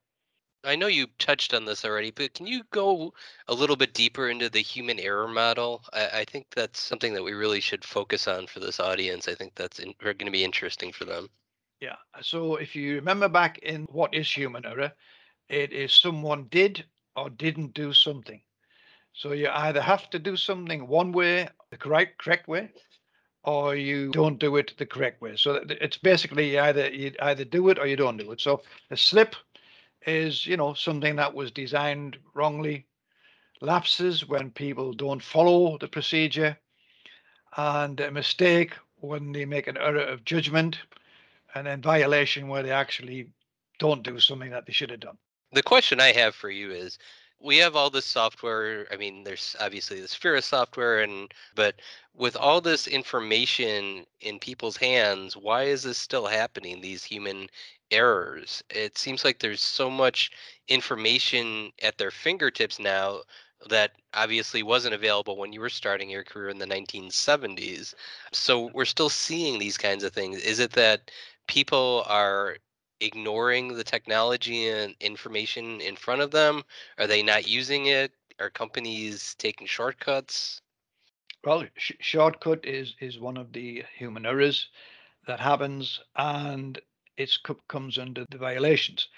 I 0.63 0.77
know 0.77 0.87
you 0.87 1.07
touched 1.19 1.53
on 1.53 1.65
this 1.65 1.83
already, 1.83 2.11
but 2.11 2.33
can 2.33 2.47
you 2.47 2.63
go 2.71 3.13
a 3.49 3.53
little 3.53 3.75
bit 3.75 3.93
deeper 3.93 4.29
into 4.29 4.49
the 4.49 4.61
human 4.61 4.99
error 5.01 5.27
model? 5.27 5.83
I, 5.91 6.19
I 6.19 6.25
think 6.25 6.45
that's 6.55 6.79
something 6.79 7.13
that 7.13 7.23
we 7.23 7.33
really 7.33 7.59
should 7.59 7.83
focus 7.83 8.25
on 8.29 8.47
for 8.47 8.61
this 8.61 8.79
audience. 8.79 9.27
I 9.27 9.35
think 9.35 9.53
that's 9.55 9.81
going 9.81 10.17
to 10.19 10.31
be 10.31 10.45
interesting 10.45 10.93
for 10.93 11.03
them. 11.03 11.27
Yeah. 11.81 11.97
So 12.21 12.55
if 12.55 12.73
you 12.73 12.95
remember 12.95 13.27
back 13.27 13.57
in 13.57 13.83
what 13.91 14.13
is 14.13 14.31
human 14.31 14.65
error, 14.65 14.93
it 15.49 15.73
is 15.73 15.91
someone 15.91 16.47
did 16.49 16.85
or 17.17 17.29
didn't 17.31 17.73
do 17.73 17.91
something. 17.91 18.41
So 19.11 19.33
you 19.33 19.49
either 19.49 19.81
have 19.81 20.09
to 20.11 20.19
do 20.19 20.37
something 20.37 20.87
one 20.87 21.11
way, 21.11 21.49
the 21.69 21.77
correct 21.77 22.17
correct 22.17 22.47
way, 22.47 22.71
or 23.43 23.75
you 23.75 24.11
don't 24.11 24.39
do 24.39 24.55
it 24.55 24.73
the 24.77 24.85
correct 24.85 25.21
way. 25.21 25.35
So 25.35 25.63
it's 25.69 25.97
basically 25.97 26.57
either 26.57 26.89
you 26.89 27.13
either 27.21 27.43
do 27.43 27.69
it 27.69 27.77
or 27.77 27.85
you 27.85 27.95
don't 27.95 28.17
do 28.17 28.31
it. 28.31 28.41
So 28.41 28.61
a 28.89 28.97
slip 28.97 29.35
is, 30.05 30.45
you 30.45 30.57
know, 30.57 30.73
something 30.73 31.15
that 31.17 31.33
was 31.33 31.51
designed 31.51 32.17
wrongly. 32.33 32.85
Lapses 33.61 34.27
when 34.27 34.51
people 34.51 34.93
don't 34.93 35.23
follow 35.23 35.77
the 35.77 35.87
procedure, 35.87 36.57
and 37.55 37.99
a 38.01 38.11
mistake 38.11 38.73
when 38.99 39.31
they 39.31 39.45
make 39.45 39.67
an 39.67 39.77
error 39.77 40.01
of 40.01 40.25
judgment, 40.25 40.79
and 41.55 41.67
then 41.67 41.81
violation 41.81 42.47
where 42.47 42.63
they 42.63 42.71
actually 42.71 43.29
don't 43.79 44.03
do 44.03 44.19
something 44.19 44.51
that 44.51 44.65
they 44.65 44.73
should 44.73 44.89
have 44.89 44.99
done. 44.99 45.17
The 45.53 45.63
question 45.63 46.01
I 46.01 46.11
have 46.11 46.35
for 46.35 46.49
you 46.49 46.71
is 46.71 46.97
we 47.43 47.57
have 47.57 47.75
all 47.75 47.89
this 47.89 48.05
software. 48.05 48.87
I 48.91 48.97
mean, 48.97 49.23
there's 49.23 49.55
obviously 49.59 49.99
the 50.01 50.07
Sphera 50.07 50.41
software, 50.41 51.01
and 51.01 51.31
but 51.55 51.75
with 52.15 52.35
all 52.37 52.61
this 52.61 52.87
information 52.87 54.05
in 54.21 54.39
people's 54.39 54.77
hands, 54.77 55.35
why 55.35 55.63
is 55.63 55.83
this 55.83 55.97
still 55.97 56.25
happening? 56.27 56.81
These 56.81 57.03
human 57.03 57.49
errors. 57.91 58.63
It 58.69 58.97
seems 58.97 59.23
like 59.25 59.39
there's 59.39 59.61
so 59.61 59.89
much 59.89 60.31
information 60.69 61.71
at 61.81 61.97
their 61.97 62.11
fingertips 62.11 62.79
now 62.79 63.21
that 63.69 63.91
obviously 64.13 64.63
wasn't 64.63 64.93
available 64.95 65.37
when 65.37 65.53
you 65.53 65.61
were 65.61 65.69
starting 65.69 66.09
your 66.09 66.23
career 66.23 66.49
in 66.49 66.59
the 66.59 66.65
1970s. 66.65 67.93
So 68.31 68.69
we're 68.73 68.85
still 68.85 69.09
seeing 69.09 69.59
these 69.59 69.77
kinds 69.77 70.03
of 70.03 70.13
things. 70.13 70.39
Is 70.39 70.59
it 70.59 70.71
that 70.71 71.11
people 71.47 72.03
are 72.07 72.57
ignoring 73.03 73.75
the 73.75 73.83
technology 73.83 74.69
and 74.69 74.95
information 74.99 75.81
in 75.81 75.95
front 75.95 76.21
of 76.21 76.31
them? 76.31 76.63
Are 76.97 77.07
they 77.07 77.23
not 77.23 77.47
using 77.47 77.87
it? 77.87 78.11
Are 78.39 78.49
companies 78.49 79.35
taking 79.37 79.67
shortcuts? 79.67 80.61
Well, 81.43 81.65
sh- 81.77 81.91
shortcut 81.99 82.65
is 82.65 82.95
is 82.99 83.19
one 83.19 83.37
of 83.37 83.51
the 83.51 83.83
human 83.97 84.25
errors 84.25 84.69
that 85.27 85.39
happens, 85.39 85.99
and 86.15 86.79
it 87.17 87.31
comes 87.67 87.97
under 87.97 88.25
the 88.29 88.37
violations. 88.37 89.09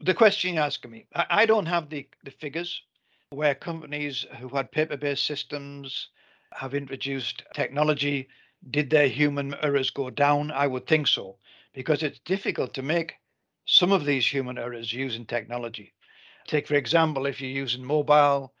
The 0.00 0.14
question 0.14 0.54
you're 0.54 0.64
asking 0.64 0.90
me, 0.90 1.06
I, 1.14 1.26
I 1.30 1.46
don't 1.46 1.66
have 1.66 1.88
the, 1.88 2.08
the 2.24 2.30
figures 2.30 2.82
where 3.30 3.54
companies 3.54 4.26
who 4.38 4.48
had 4.48 4.70
paper-based 4.72 5.24
systems 5.24 6.08
have 6.52 6.74
introduced 6.74 7.42
technology. 7.54 8.28
Did 8.70 8.90
their 8.90 9.08
human 9.08 9.54
errors 9.62 9.90
go 9.90 10.10
down? 10.10 10.50
I 10.50 10.66
would 10.66 10.86
think 10.86 11.06
so, 11.06 11.38
because 11.72 12.02
it's 12.02 12.18
difficult 12.20 12.74
to 12.74 12.82
make 12.82 13.14
some 13.66 13.92
of 13.92 14.04
these 14.04 14.26
human 14.26 14.58
errors 14.58 14.92
using 14.92 15.26
technology. 15.26 15.92
Take, 16.46 16.68
for 16.68 16.74
example, 16.74 17.26
if 17.26 17.40
you're 17.40 17.50
using 17.50 17.84
mobile 17.84 18.54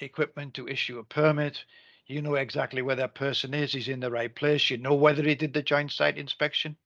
equipment 0.00 0.54
to 0.54 0.68
issue 0.68 0.98
a 0.98 1.04
permit, 1.04 1.64
you 2.06 2.22
know 2.22 2.34
exactly 2.34 2.82
where 2.82 2.96
that 2.96 3.14
person 3.14 3.52
is. 3.52 3.72
He's 3.72 3.88
in 3.88 4.00
the 4.00 4.10
right 4.10 4.34
place. 4.34 4.70
You 4.70 4.78
know 4.78 4.94
whether 4.94 5.22
he 5.22 5.34
did 5.34 5.52
the 5.52 5.62
joint 5.62 5.92
site 5.92 6.18
inspection. 6.18 6.76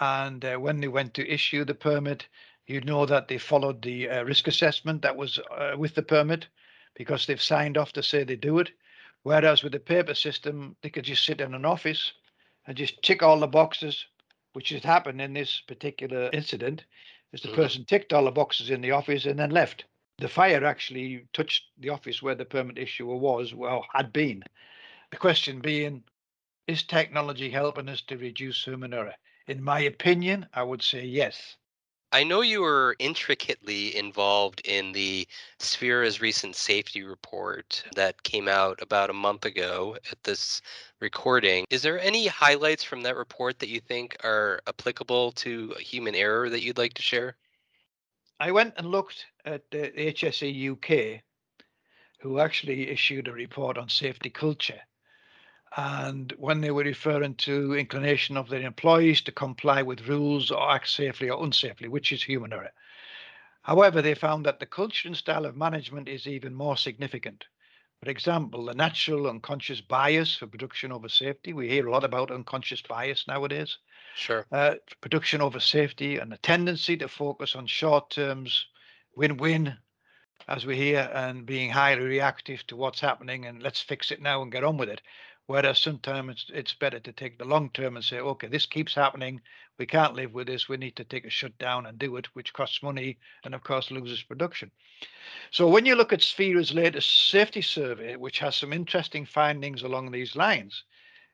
And 0.00 0.44
uh, 0.44 0.56
when 0.56 0.80
they 0.80 0.88
went 0.88 1.14
to 1.14 1.28
issue 1.28 1.64
the 1.64 1.74
permit, 1.74 2.28
you 2.66 2.80
know 2.82 3.06
that 3.06 3.28
they 3.28 3.38
followed 3.38 3.82
the 3.82 4.08
uh, 4.08 4.24
risk 4.24 4.46
assessment 4.46 5.02
that 5.02 5.16
was 5.16 5.38
uh, 5.50 5.74
with 5.76 5.94
the 5.94 6.02
permit 6.02 6.46
because 6.94 7.26
they've 7.26 7.42
signed 7.42 7.78
off 7.78 7.92
to 7.94 8.02
say 8.02 8.24
they 8.24 8.36
do 8.36 8.58
it. 8.58 8.70
Whereas 9.22 9.62
with 9.62 9.72
the 9.72 9.80
paper 9.80 10.14
system, 10.14 10.76
they 10.82 10.90
could 10.90 11.04
just 11.04 11.24
sit 11.24 11.40
in 11.40 11.54
an 11.54 11.64
office 11.64 12.12
and 12.66 12.76
just 12.76 13.02
tick 13.02 13.22
all 13.22 13.38
the 13.40 13.46
boxes, 13.46 14.06
which 14.52 14.70
had 14.70 14.84
happened 14.84 15.20
in 15.20 15.32
this 15.32 15.60
particular 15.66 16.30
incident, 16.32 16.84
is 17.32 17.40
the 17.40 17.48
mm-hmm. 17.48 17.56
person 17.56 17.84
ticked 17.84 18.12
all 18.12 18.24
the 18.24 18.30
boxes 18.30 18.70
in 18.70 18.80
the 18.80 18.90
office 18.90 19.26
and 19.26 19.38
then 19.38 19.50
left 19.50 19.84
the 20.22 20.28
fire 20.28 20.64
actually 20.64 21.26
touched 21.32 21.64
the 21.78 21.88
office 21.88 22.22
where 22.22 22.34
the 22.34 22.44
permit 22.44 22.78
issuer 22.78 23.16
was, 23.16 23.54
well, 23.54 23.84
had 23.92 24.12
been. 24.12 24.42
The 25.10 25.16
question 25.16 25.60
being, 25.60 26.04
is 26.68 26.84
technology 26.84 27.50
helping 27.50 27.88
us 27.88 28.02
to 28.02 28.16
reduce 28.16 28.64
human 28.64 28.94
error? 28.94 29.14
In 29.48 29.62
my 29.62 29.80
opinion, 29.80 30.46
I 30.54 30.62
would 30.62 30.82
say 30.82 31.04
yes. 31.04 31.56
I 32.14 32.24
know 32.24 32.42
you 32.42 32.60
were 32.60 32.94
intricately 32.98 33.96
involved 33.96 34.60
in 34.66 34.92
the 34.92 35.26
Sphera's 35.58 36.20
recent 36.20 36.56
safety 36.56 37.02
report 37.02 37.82
that 37.94 38.22
came 38.22 38.48
out 38.48 38.82
about 38.82 39.08
a 39.08 39.14
month 39.14 39.46
ago 39.46 39.96
at 40.10 40.22
this 40.22 40.60
recording. 41.00 41.64
Is 41.70 41.80
there 41.80 41.98
any 41.98 42.26
highlights 42.26 42.84
from 42.84 43.02
that 43.04 43.16
report 43.16 43.58
that 43.60 43.70
you 43.70 43.80
think 43.80 44.18
are 44.22 44.60
applicable 44.66 45.32
to 45.32 45.70
human 45.80 46.14
error 46.14 46.50
that 46.50 46.62
you'd 46.62 46.76
like 46.76 46.92
to 46.94 47.02
share? 47.02 47.36
I 48.38 48.52
went 48.52 48.74
and 48.76 48.88
looked 48.88 49.24
at 49.46 49.70
the 49.70 49.90
HSE 49.96 50.72
UK, 50.72 51.22
who 52.20 52.40
actually 52.40 52.90
issued 52.90 53.26
a 53.26 53.32
report 53.32 53.78
on 53.78 53.88
safety 53.88 54.28
culture. 54.28 54.82
And 55.76 56.32
when 56.36 56.60
they 56.60 56.70
were 56.70 56.84
referring 56.84 57.36
to 57.36 57.74
inclination 57.74 58.36
of 58.36 58.48
their 58.48 58.60
employees 58.60 59.22
to 59.22 59.32
comply 59.32 59.82
with 59.82 60.08
rules 60.08 60.50
or 60.50 60.70
act 60.70 60.88
safely 60.88 61.30
or 61.30 61.42
unsafely, 61.42 61.88
which 61.88 62.12
is 62.12 62.22
human 62.22 62.52
error. 62.52 62.72
However, 63.62 64.02
they 64.02 64.14
found 64.14 64.44
that 64.44 64.58
the 64.58 64.66
culture 64.66 65.08
and 65.08 65.16
style 65.16 65.46
of 65.46 65.56
management 65.56 66.08
is 66.08 66.26
even 66.26 66.54
more 66.54 66.76
significant. 66.76 67.46
For 68.02 68.10
example, 68.10 68.64
the 68.64 68.74
natural 68.74 69.28
unconscious 69.28 69.80
bias 69.80 70.34
for 70.34 70.48
production 70.48 70.90
over 70.90 71.08
safety. 71.08 71.52
We 71.52 71.68
hear 71.68 71.86
a 71.86 71.90
lot 71.92 72.02
about 72.02 72.32
unconscious 72.32 72.82
bias 72.82 73.28
nowadays. 73.28 73.78
Sure. 74.16 74.44
Uh, 74.50 74.74
production 75.00 75.40
over 75.40 75.60
safety 75.60 76.18
and 76.18 76.32
the 76.32 76.38
tendency 76.38 76.96
to 76.96 77.08
focus 77.08 77.54
on 77.54 77.66
short 77.68 78.10
terms, 78.10 78.66
win 79.14 79.36
win, 79.36 79.78
as 80.48 80.66
we 80.66 80.76
hear, 80.76 81.08
and 81.14 81.46
being 81.46 81.70
highly 81.70 82.02
reactive 82.02 82.66
to 82.66 82.76
what's 82.76 83.00
happening 83.00 83.46
and 83.46 83.62
let's 83.62 83.80
fix 83.80 84.10
it 84.10 84.20
now 84.20 84.42
and 84.42 84.50
get 84.50 84.64
on 84.64 84.76
with 84.76 84.88
it. 84.88 85.00
Whereas 85.46 85.78
sometimes 85.78 86.30
it's, 86.30 86.50
it's 86.54 86.74
better 86.74 87.00
to 87.00 87.12
take 87.12 87.36
the 87.36 87.44
long 87.44 87.70
term 87.70 87.96
and 87.96 88.04
say, 88.04 88.20
okay, 88.20 88.46
this 88.46 88.66
keeps 88.66 88.94
happening. 88.94 89.40
We 89.78 89.86
can't 89.86 90.14
live 90.14 90.32
with 90.32 90.46
this. 90.46 90.68
We 90.68 90.76
need 90.76 90.96
to 90.96 91.04
take 91.04 91.24
a 91.24 91.30
shutdown 91.30 91.86
and 91.86 91.98
do 91.98 92.16
it, 92.16 92.26
which 92.34 92.52
costs 92.52 92.82
money 92.82 93.18
and, 93.44 93.54
of 93.54 93.64
course, 93.64 93.90
loses 93.90 94.22
production. 94.22 94.70
So 95.50 95.68
when 95.68 95.84
you 95.84 95.96
look 95.96 96.12
at 96.12 96.20
Sphera's 96.20 96.72
latest 96.72 97.30
safety 97.30 97.62
survey, 97.62 98.16
which 98.16 98.38
has 98.38 98.54
some 98.54 98.72
interesting 98.72 99.26
findings 99.26 99.82
along 99.82 100.10
these 100.10 100.36
lines, 100.36 100.84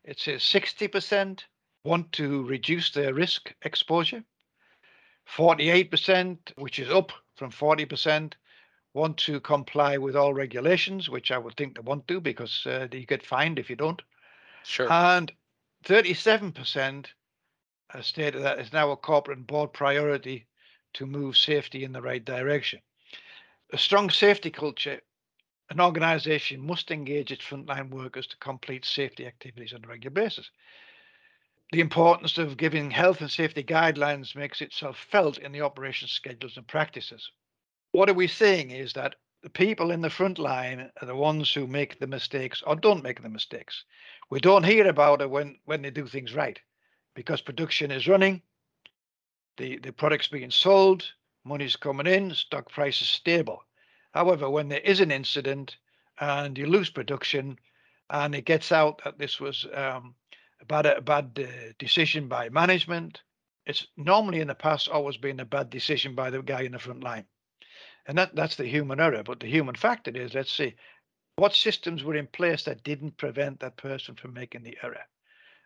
it 0.04 0.18
says 0.18 0.40
60% 0.42 1.40
want 1.84 2.10
to 2.12 2.44
reduce 2.46 2.90
their 2.90 3.12
risk 3.12 3.54
exposure. 3.62 4.24
48%, 5.36 6.38
which 6.56 6.78
is 6.78 6.90
up 6.90 7.12
from 7.36 7.50
40%, 7.50 8.32
want 8.94 9.16
to 9.18 9.40
comply 9.40 9.98
with 9.98 10.16
all 10.16 10.34
regulations, 10.34 11.08
which 11.08 11.30
I 11.30 11.38
would 11.38 11.56
think 11.56 11.74
they 11.74 11.82
want 11.82 12.08
to 12.08 12.20
because 12.20 12.64
uh, 12.66 12.88
you 12.90 13.06
get 13.06 13.26
fined 13.26 13.58
if 13.58 13.70
you 13.70 13.76
don't. 13.76 14.00
Sure. 14.64 14.90
And 14.90 15.32
37% 15.84 17.06
stated 18.02 18.42
that 18.42 18.58
it's 18.58 18.72
now 18.72 18.90
a 18.90 18.96
corporate 18.96 19.38
and 19.38 19.46
board 19.46 19.72
priority 19.72 20.46
to 20.94 21.06
move 21.06 21.36
safety 21.36 21.84
in 21.84 21.92
the 21.92 22.02
right 22.02 22.24
direction. 22.24 22.80
A 23.72 23.78
strong 23.78 24.10
safety 24.10 24.50
culture, 24.50 25.00
an 25.70 25.80
organization 25.80 26.60
must 26.60 26.90
engage 26.90 27.30
its 27.30 27.44
frontline 27.44 27.90
workers 27.90 28.26
to 28.28 28.36
complete 28.38 28.84
safety 28.84 29.26
activities 29.26 29.72
on 29.72 29.84
a 29.84 29.88
regular 29.88 30.12
basis. 30.12 30.50
The 31.72 31.80
importance 31.80 32.38
of 32.38 32.56
giving 32.56 32.90
health 32.90 33.20
and 33.20 33.30
safety 33.30 33.62
guidelines 33.62 34.34
makes 34.34 34.62
itself 34.62 35.06
felt 35.10 35.36
in 35.36 35.52
the 35.52 35.60
operation 35.60 36.08
schedules 36.08 36.56
and 36.56 36.66
practices. 36.66 37.30
What 37.98 38.08
are 38.08 38.14
we 38.14 38.28
saying 38.28 38.70
is 38.70 38.92
that 38.92 39.16
the 39.42 39.50
people 39.50 39.90
in 39.90 40.02
the 40.02 40.08
front 40.08 40.38
line 40.38 40.88
are 41.02 41.06
the 41.06 41.16
ones 41.16 41.52
who 41.52 41.66
make 41.66 41.98
the 41.98 42.06
mistakes 42.06 42.62
or 42.64 42.76
don't 42.76 43.02
make 43.02 43.20
the 43.22 43.28
mistakes. 43.28 43.84
We 44.30 44.38
don't 44.38 44.62
hear 44.62 44.86
about 44.86 45.20
it 45.20 45.28
when, 45.28 45.58
when 45.64 45.82
they 45.82 45.90
do 45.90 46.06
things 46.06 46.32
right 46.32 46.60
because 47.16 47.40
production 47.40 47.90
is 47.90 48.06
running, 48.06 48.40
the, 49.56 49.78
the 49.78 49.92
product's 49.92 50.28
being 50.28 50.52
sold, 50.52 51.10
money's 51.42 51.74
coming 51.74 52.06
in, 52.06 52.32
stock 52.34 52.70
price 52.70 53.02
is 53.02 53.08
stable. 53.08 53.64
However, 54.12 54.48
when 54.48 54.68
there 54.68 54.78
is 54.78 55.00
an 55.00 55.10
incident 55.10 55.76
and 56.20 56.56
you 56.56 56.66
lose 56.66 56.90
production 56.90 57.58
and 58.10 58.32
it 58.32 58.44
gets 58.44 58.70
out 58.70 59.02
that 59.02 59.18
this 59.18 59.40
was 59.40 59.66
um, 59.74 60.14
a 60.60 60.64
bad, 60.66 60.86
a 60.86 61.00
bad 61.00 61.36
uh, 61.36 61.72
decision 61.80 62.28
by 62.28 62.48
management. 62.48 63.22
It's 63.66 63.88
normally 63.96 64.38
in 64.38 64.46
the 64.46 64.54
past 64.54 64.88
always 64.88 65.16
been 65.16 65.40
a 65.40 65.44
bad 65.44 65.68
decision 65.68 66.14
by 66.14 66.30
the 66.30 66.42
guy 66.42 66.60
in 66.60 66.70
the 66.70 66.78
front 66.78 67.02
line. 67.02 67.24
And 68.08 68.16
that, 68.16 68.34
that's 68.34 68.56
the 68.56 68.66
human 68.66 69.00
error. 69.00 69.22
But 69.22 69.40
the 69.40 69.46
human 69.46 69.74
factor 69.74 70.10
is 70.10 70.34
let's 70.34 70.50
see 70.50 70.74
what 71.36 71.54
systems 71.54 72.02
were 72.02 72.16
in 72.16 72.26
place 72.26 72.64
that 72.64 72.82
didn't 72.82 73.16
prevent 73.18 73.60
that 73.60 73.76
person 73.76 74.16
from 74.16 74.32
making 74.32 74.62
the 74.62 74.76
error. 74.82 75.04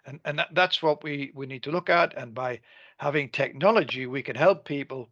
And, 0.04 0.20
and 0.24 0.38
that, 0.38 0.48
that's 0.52 0.82
what 0.82 1.04
we, 1.04 1.30
we 1.34 1.46
need 1.46 1.62
to 1.62 1.70
look 1.70 1.88
at. 1.88 2.14
And 2.18 2.34
by 2.34 2.60
having 2.98 3.28
technology, 3.30 4.06
we 4.06 4.22
can 4.22 4.34
help 4.34 4.64
people 4.64 5.08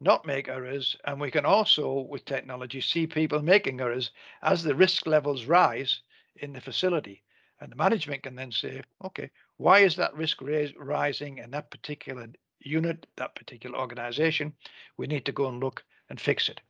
not 0.00 0.26
make 0.26 0.48
errors. 0.48 0.94
And 1.06 1.18
we 1.18 1.30
can 1.30 1.46
also, 1.46 2.06
with 2.08 2.26
technology, 2.26 2.82
see 2.82 3.06
people 3.06 3.42
making 3.42 3.80
errors 3.80 4.10
as 4.42 4.62
the 4.62 4.74
risk 4.74 5.06
levels 5.06 5.46
rise 5.46 6.00
in 6.36 6.52
the 6.52 6.60
facility. 6.60 7.22
And 7.60 7.72
the 7.72 7.76
management 7.76 8.24
can 8.24 8.36
then 8.36 8.52
say, 8.52 8.82
okay, 9.04 9.30
why 9.56 9.80
is 9.80 9.96
that 9.96 10.14
risk 10.14 10.42
rising 10.76 11.38
in 11.38 11.50
that 11.52 11.70
particular 11.70 12.26
unit, 12.60 13.06
that 13.16 13.34
particular 13.34 13.78
organization? 13.78 14.52
We 14.98 15.06
need 15.06 15.24
to 15.24 15.32
go 15.32 15.48
and 15.48 15.60
look 15.60 15.82
and 16.10 16.20
fix 16.20 16.48
it. 16.48 16.60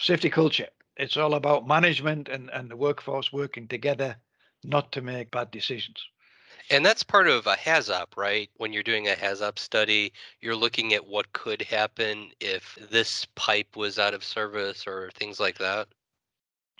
Safety 0.00 0.30
culture. 0.30 0.68
It's 0.96 1.18
all 1.18 1.34
about 1.34 1.68
management 1.68 2.30
and, 2.30 2.48
and 2.54 2.70
the 2.70 2.76
workforce 2.76 3.34
working 3.34 3.68
together, 3.68 4.16
not 4.64 4.92
to 4.92 5.02
make 5.02 5.30
bad 5.30 5.50
decisions. 5.50 6.02
And 6.70 6.86
that's 6.86 7.02
part 7.02 7.28
of 7.28 7.46
a 7.46 7.54
HAZOP, 7.54 8.16
right? 8.16 8.48
When 8.56 8.72
you're 8.72 8.82
doing 8.82 9.08
a 9.08 9.14
HAZOP 9.14 9.58
study, 9.58 10.14
you're 10.40 10.56
looking 10.56 10.94
at 10.94 11.06
what 11.06 11.30
could 11.34 11.60
happen 11.60 12.30
if 12.40 12.78
this 12.90 13.26
pipe 13.34 13.76
was 13.76 13.98
out 13.98 14.14
of 14.14 14.24
service 14.24 14.86
or 14.86 15.10
things 15.16 15.38
like 15.38 15.58
that. 15.58 15.88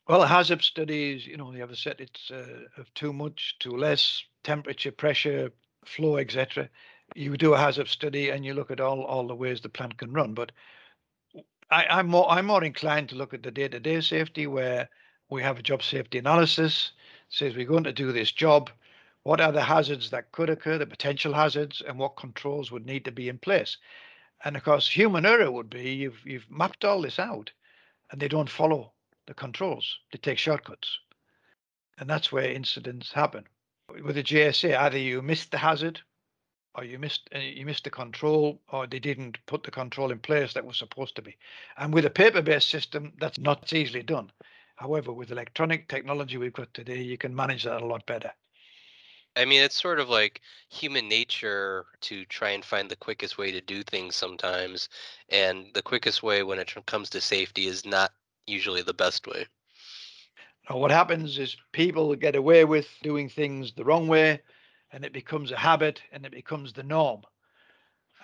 Well, 0.09 0.23
a 0.23 0.27
HAZOP 0.27 0.63
studies, 0.63 1.27
you 1.27 1.37
know, 1.37 1.53
they 1.53 1.59
have 1.59 1.71
a 1.71 1.77
set 1.77 2.01
it's 2.01 2.31
uh, 2.31 2.65
of 2.79 2.93
too 2.95 3.13
much, 3.13 3.57
too 3.59 3.77
less, 3.77 4.25
temperature, 4.45 4.93
pressure, 4.93 5.53
flow, 5.85 6.17
etc. 6.17 6.71
You 7.15 7.37
do 7.37 7.53
a 7.53 7.59
HAZOP 7.59 7.89
study 7.89 8.31
and 8.31 8.47
you 8.47 8.55
look 8.55 8.71
at 8.71 8.81
all 8.81 9.03
all 9.03 9.27
the 9.27 9.35
ways 9.35 9.61
the 9.61 9.69
plant 9.69 9.99
can 9.99 10.11
run. 10.11 10.33
But 10.33 10.53
I, 11.71 11.87
I'm 11.87 12.09
more 12.09 12.31
I'm 12.31 12.47
more 12.47 12.65
inclined 12.65 13.09
to 13.11 13.17
look 13.17 13.33
at 13.33 13.43
the 13.43 13.51
day-to-day 13.51 14.01
safety 14.01 14.47
where 14.47 14.89
we 15.29 15.43
have 15.43 15.59
a 15.59 15.63
job 15.63 15.83
safety 15.83 16.19
analysis 16.19 16.93
says 17.29 17.55
we're 17.55 17.65
going 17.65 17.85
to 17.85 17.93
do 17.93 18.11
this 18.11 18.33
job. 18.33 18.71
What 19.23 19.41
are 19.41 19.53
the 19.53 19.63
hazards 19.63 20.11
that 20.11 20.33
could 20.33 20.51
occur, 20.51 20.79
the 20.79 20.87
potential 20.87 21.33
hazards, 21.33 21.83
and 21.87 21.99
what 21.99 22.17
controls 22.17 22.73
would 22.73 22.87
need 22.87 23.05
to 23.05 23.13
be 23.13 23.29
in 23.29 23.39
place? 23.39 23.77
And 24.45 24.57
of 24.57 24.65
course, 24.65 24.89
human 24.89 25.27
error 25.27 25.51
would 25.51 25.71
be 25.71 25.93
you've 25.93 26.21
you've 26.25 26.51
mapped 26.51 26.85
all 26.85 27.03
this 27.03 27.19
out, 27.19 27.53
and 28.11 28.21
they 28.21 28.29
don't 28.29 28.51
follow 28.51 28.93
the 29.27 29.35
controls. 29.35 29.99
They 30.11 30.19
take 30.19 30.39
shortcuts. 30.39 30.99
And 31.99 32.09
that's 32.09 32.33
where 32.33 32.51
incidents 32.51 33.13
happen. 33.13 33.45
With 34.03 34.17
the 34.17 34.23
JSA, 34.23 34.77
either 34.77 34.99
you 34.99 35.23
missed 35.23 35.51
the 35.51 35.59
hazard 35.59 36.01
or 36.75 36.85
you 36.85 36.99
missed 36.99 37.29
uh, 37.35 37.39
you 37.39 37.67
missed 37.67 37.85
the 37.85 37.91
control 37.91 38.61
or 38.71 38.87
they 38.87 38.99
didn't 38.99 39.39
put 39.47 39.63
the 39.63 39.71
control 39.71 40.11
in 40.11 40.19
place 40.19 40.53
that 40.55 40.65
was 40.65 40.77
supposed 40.77 41.17
to 41.17 41.23
be. 41.23 41.37
And 41.77 41.93
with 41.93 42.05
a 42.05 42.11
paper-based 42.11 42.69
system, 42.69 43.13
that's 43.19 43.39
not 43.39 43.73
easily 43.73 44.03
done. 44.03 44.31
However, 44.77 45.13
with 45.13 45.31
electronic 45.31 45.89
technology 45.89 46.37
we've 46.39 46.53
got 46.53 46.73
today, 46.73 47.03
you 47.03 47.19
can 47.19 47.35
manage 47.35 47.65
that 47.65 47.83
a 47.83 47.87
lot 47.87 48.07
better. 48.07 48.33
I 49.37 49.45
mean, 49.45 49.63
it's 49.63 49.81
sort 49.81 50.01
of 50.01 50.09
like 50.09 50.41
human 50.69 51.09
nature 51.09 51.87
to 52.03 52.25
try 52.25 52.51
and 52.51 52.65
find 52.65 52.91
the 52.91 52.97
quickest 52.97 53.39
way 53.39 53.53
to 53.53 53.61
do 53.61 53.83
things 53.83 54.17
sometimes. 54.17 54.89
And 55.29 55.67
the 55.75 55.83
quickest 55.83 56.23
way 56.23 56.43
when 56.43 56.59
it 56.59 56.75
comes 56.87 57.11
to 57.11 57.21
safety 57.21 57.67
is 57.67 57.87
not 57.87 58.13
usually 58.47 58.83
the 58.83 58.95
best 58.95 59.27
way. 59.27 59.47
Now, 60.69 60.79
what 60.79 60.91
happens 60.91 61.39
is 61.39 61.57
people 61.73 62.15
get 62.17 62.37
away 62.37 62.65
with 62.65 62.89
doing 63.03 63.29
things 63.29 63.73
the 63.73 63.85
wrong 63.85 64.09
way, 64.09 64.41
and 64.93 65.05
it 65.05 65.13
becomes 65.13 65.53
a 65.53 65.57
habit 65.57 66.03
and 66.13 66.25
it 66.27 66.33
becomes 66.33 66.73
the 66.73 66.83
norm. 66.83 67.23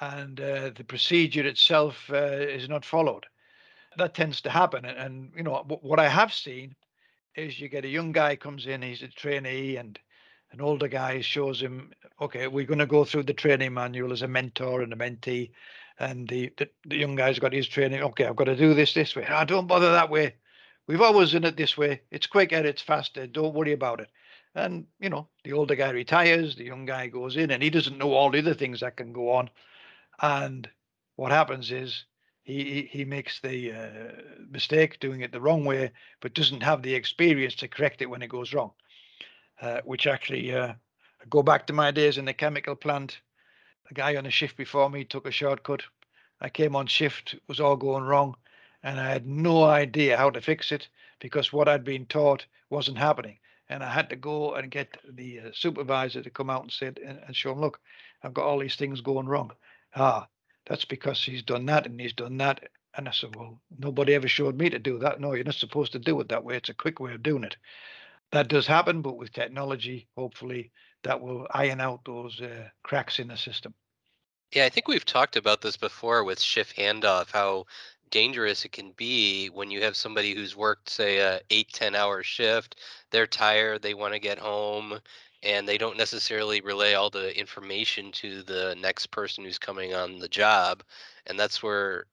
And 0.00 0.40
uh, 0.40 0.70
the 0.76 0.84
procedure 0.84 1.46
itself 1.46 2.10
uh, 2.10 2.16
is 2.16 2.68
not 2.68 2.84
followed. 2.84 3.24
That 3.96 4.14
tends 4.14 4.40
to 4.42 4.50
happen. 4.50 4.84
And, 4.84 4.98
and 4.98 5.32
you 5.36 5.42
know, 5.42 5.56
wh- 5.56 5.82
what 5.82 5.98
I 5.98 6.08
have 6.08 6.32
seen 6.32 6.74
is 7.34 7.58
you 7.58 7.68
get 7.68 7.84
a 7.84 7.88
young 7.88 8.12
guy 8.12 8.36
comes 8.36 8.66
in, 8.66 8.82
he's 8.82 9.02
a 9.02 9.08
trainee, 9.08 9.76
and 9.76 9.98
an 10.52 10.60
older 10.60 10.88
guy 10.88 11.20
shows 11.20 11.60
him, 11.60 11.92
okay, 12.20 12.46
we're 12.46 12.66
going 12.66 12.78
to 12.78 12.86
go 12.86 13.04
through 13.04 13.24
the 13.24 13.34
training 13.34 13.74
manual 13.74 14.12
as 14.12 14.22
a 14.22 14.28
mentor 14.28 14.82
and 14.82 14.92
a 14.92 14.96
mentee. 14.96 15.50
And 15.98 16.28
the, 16.28 16.52
the, 16.58 16.68
the 16.86 16.96
young 16.96 17.14
guy's 17.14 17.38
got 17.38 17.54
his 17.54 17.66
training. 17.66 18.02
Okay, 18.02 18.26
I've 18.26 18.36
got 18.36 18.44
to 18.44 18.56
do 18.56 18.74
this 18.74 18.92
this 18.92 19.16
way. 19.16 19.26
I 19.26 19.44
don't 19.44 19.66
bother 19.66 19.92
that 19.92 20.10
way. 20.10 20.34
We've 20.86 21.00
always 21.00 21.32
done 21.32 21.44
it 21.44 21.56
this 21.56 21.76
way. 21.76 22.02
It's 22.10 22.26
quicker, 22.26 22.56
it's 22.56 22.82
faster. 22.82 23.26
Don't 23.26 23.54
worry 23.54 23.72
about 23.72 24.00
it. 24.00 24.08
And 24.56 24.86
you 24.98 25.10
know, 25.10 25.28
the 25.44 25.52
older 25.52 25.74
guy 25.74 25.90
retires, 25.90 26.56
the 26.56 26.64
young 26.64 26.86
guy 26.86 27.08
goes 27.08 27.36
in, 27.36 27.50
and 27.50 27.62
he 27.62 27.68
doesn't 27.68 27.98
know 27.98 28.14
all 28.14 28.30
the 28.30 28.38
other 28.38 28.54
things 28.54 28.80
that 28.80 28.96
can 28.96 29.12
go 29.12 29.32
on. 29.32 29.50
And 30.22 30.66
what 31.16 31.30
happens 31.30 31.70
is 31.70 32.06
he 32.42 32.88
he, 32.90 33.04
makes 33.04 33.38
the 33.40 33.72
uh, 33.72 34.22
mistake 34.48 34.98
doing 34.98 35.20
it 35.20 35.30
the 35.30 35.42
wrong 35.42 35.66
way, 35.66 35.92
but 36.22 36.32
doesn't 36.32 36.62
have 36.62 36.80
the 36.80 36.94
experience 36.94 37.54
to 37.56 37.68
correct 37.68 38.00
it 38.00 38.08
when 38.08 38.22
it 38.22 38.30
goes 38.30 38.54
wrong. 38.54 38.72
Uh, 39.60 39.82
which 39.84 40.06
actually 40.06 40.54
uh, 40.54 40.72
go 41.28 41.42
back 41.42 41.66
to 41.66 41.74
my 41.74 41.90
days 41.90 42.16
in 42.16 42.24
the 42.24 42.32
chemical 42.32 42.74
plant. 42.74 43.20
The 43.88 43.94
guy 43.94 44.16
on 44.16 44.24
the 44.24 44.30
shift 44.30 44.56
before 44.56 44.88
me 44.88 45.04
took 45.04 45.26
a 45.26 45.30
shortcut. 45.30 45.82
I 46.40 46.48
came 46.48 46.74
on 46.74 46.86
shift, 46.86 47.34
it 47.34 47.42
was 47.46 47.60
all 47.60 47.76
going 47.76 48.04
wrong, 48.04 48.36
and 48.82 48.98
I 48.98 49.10
had 49.10 49.26
no 49.26 49.64
idea 49.64 50.16
how 50.16 50.30
to 50.30 50.40
fix 50.40 50.72
it 50.72 50.88
because 51.20 51.52
what 51.52 51.68
I'd 51.68 51.84
been 51.84 52.06
taught 52.06 52.46
wasn't 52.70 52.98
happening. 52.98 53.38
And 53.68 53.82
I 53.82 53.92
had 53.92 54.10
to 54.10 54.16
go 54.16 54.54
and 54.54 54.70
get 54.70 54.96
the 55.08 55.40
uh, 55.40 55.50
supervisor 55.52 56.22
to 56.22 56.30
come 56.30 56.50
out 56.50 56.62
and 56.62 56.72
say 56.72 56.86
and, 56.86 57.18
and 57.26 57.34
show 57.34 57.52
him, 57.52 57.60
look, 57.60 57.80
I've 58.22 58.34
got 58.34 58.46
all 58.46 58.60
these 58.60 58.76
things 58.76 59.00
going 59.00 59.26
wrong. 59.26 59.52
Ah, 59.94 60.28
that's 60.66 60.84
because 60.84 61.22
he's 61.22 61.42
done 61.42 61.66
that 61.66 61.86
and 61.86 62.00
he's 62.00 62.12
done 62.12 62.36
that. 62.38 62.68
And 62.96 63.08
I 63.08 63.12
said, 63.12 63.34
well, 63.36 63.60
nobody 63.78 64.14
ever 64.14 64.28
showed 64.28 64.56
me 64.56 64.70
to 64.70 64.78
do 64.78 64.98
that. 65.00 65.20
No, 65.20 65.34
you're 65.34 65.44
not 65.44 65.54
supposed 65.54 65.92
to 65.92 65.98
do 65.98 66.18
it 66.20 66.28
that 66.28 66.44
way. 66.44 66.56
It's 66.56 66.68
a 66.68 66.74
quick 66.74 67.00
way 67.00 67.12
of 67.12 67.22
doing 67.22 67.44
it 67.44 67.56
that 68.32 68.48
does 68.48 68.66
happen, 68.66 69.02
but 69.02 69.16
with 69.16 69.32
technology, 69.32 70.08
hopefully 70.16 70.72
that 71.04 71.20
will 71.20 71.46
iron 71.50 71.80
out 71.80 72.04
those 72.04 72.40
uh, 72.40 72.68
cracks 72.82 73.18
in 73.18 73.28
the 73.28 73.36
system. 73.36 73.74
Yeah, 74.52 74.64
I 74.64 74.68
think 74.68 74.88
we've 74.88 75.04
talked 75.04 75.36
about 75.36 75.60
this 75.60 75.76
before 75.76 76.24
with 76.24 76.40
shift 76.40 76.76
handoff, 76.76 77.30
how 77.32 77.66
dangerous 78.10 78.64
it 78.64 78.72
can 78.72 78.92
be 78.92 79.48
when 79.48 79.70
you 79.70 79.82
have 79.82 79.96
somebody 79.96 80.34
who's 80.34 80.56
worked, 80.56 80.90
say, 80.90 81.18
a 81.18 81.40
eight, 81.50 81.72
10 81.72 81.94
hour 81.94 82.22
shift. 82.22 82.76
They're 83.10 83.26
tired, 83.26 83.82
they 83.82 83.94
want 83.94 84.14
to 84.14 84.20
get 84.20 84.38
home, 84.38 84.98
and 85.42 85.68
they 85.68 85.78
don't 85.78 85.96
necessarily 85.96 86.60
relay 86.60 86.94
all 86.94 87.10
the 87.10 87.38
information 87.38 88.12
to 88.12 88.42
the 88.42 88.76
next 88.80 89.06
person 89.08 89.44
who's 89.44 89.58
coming 89.58 89.94
on 89.94 90.18
the 90.18 90.28
job. 90.28 90.82
And 91.26 91.38
that's 91.38 91.62
where 91.62 92.06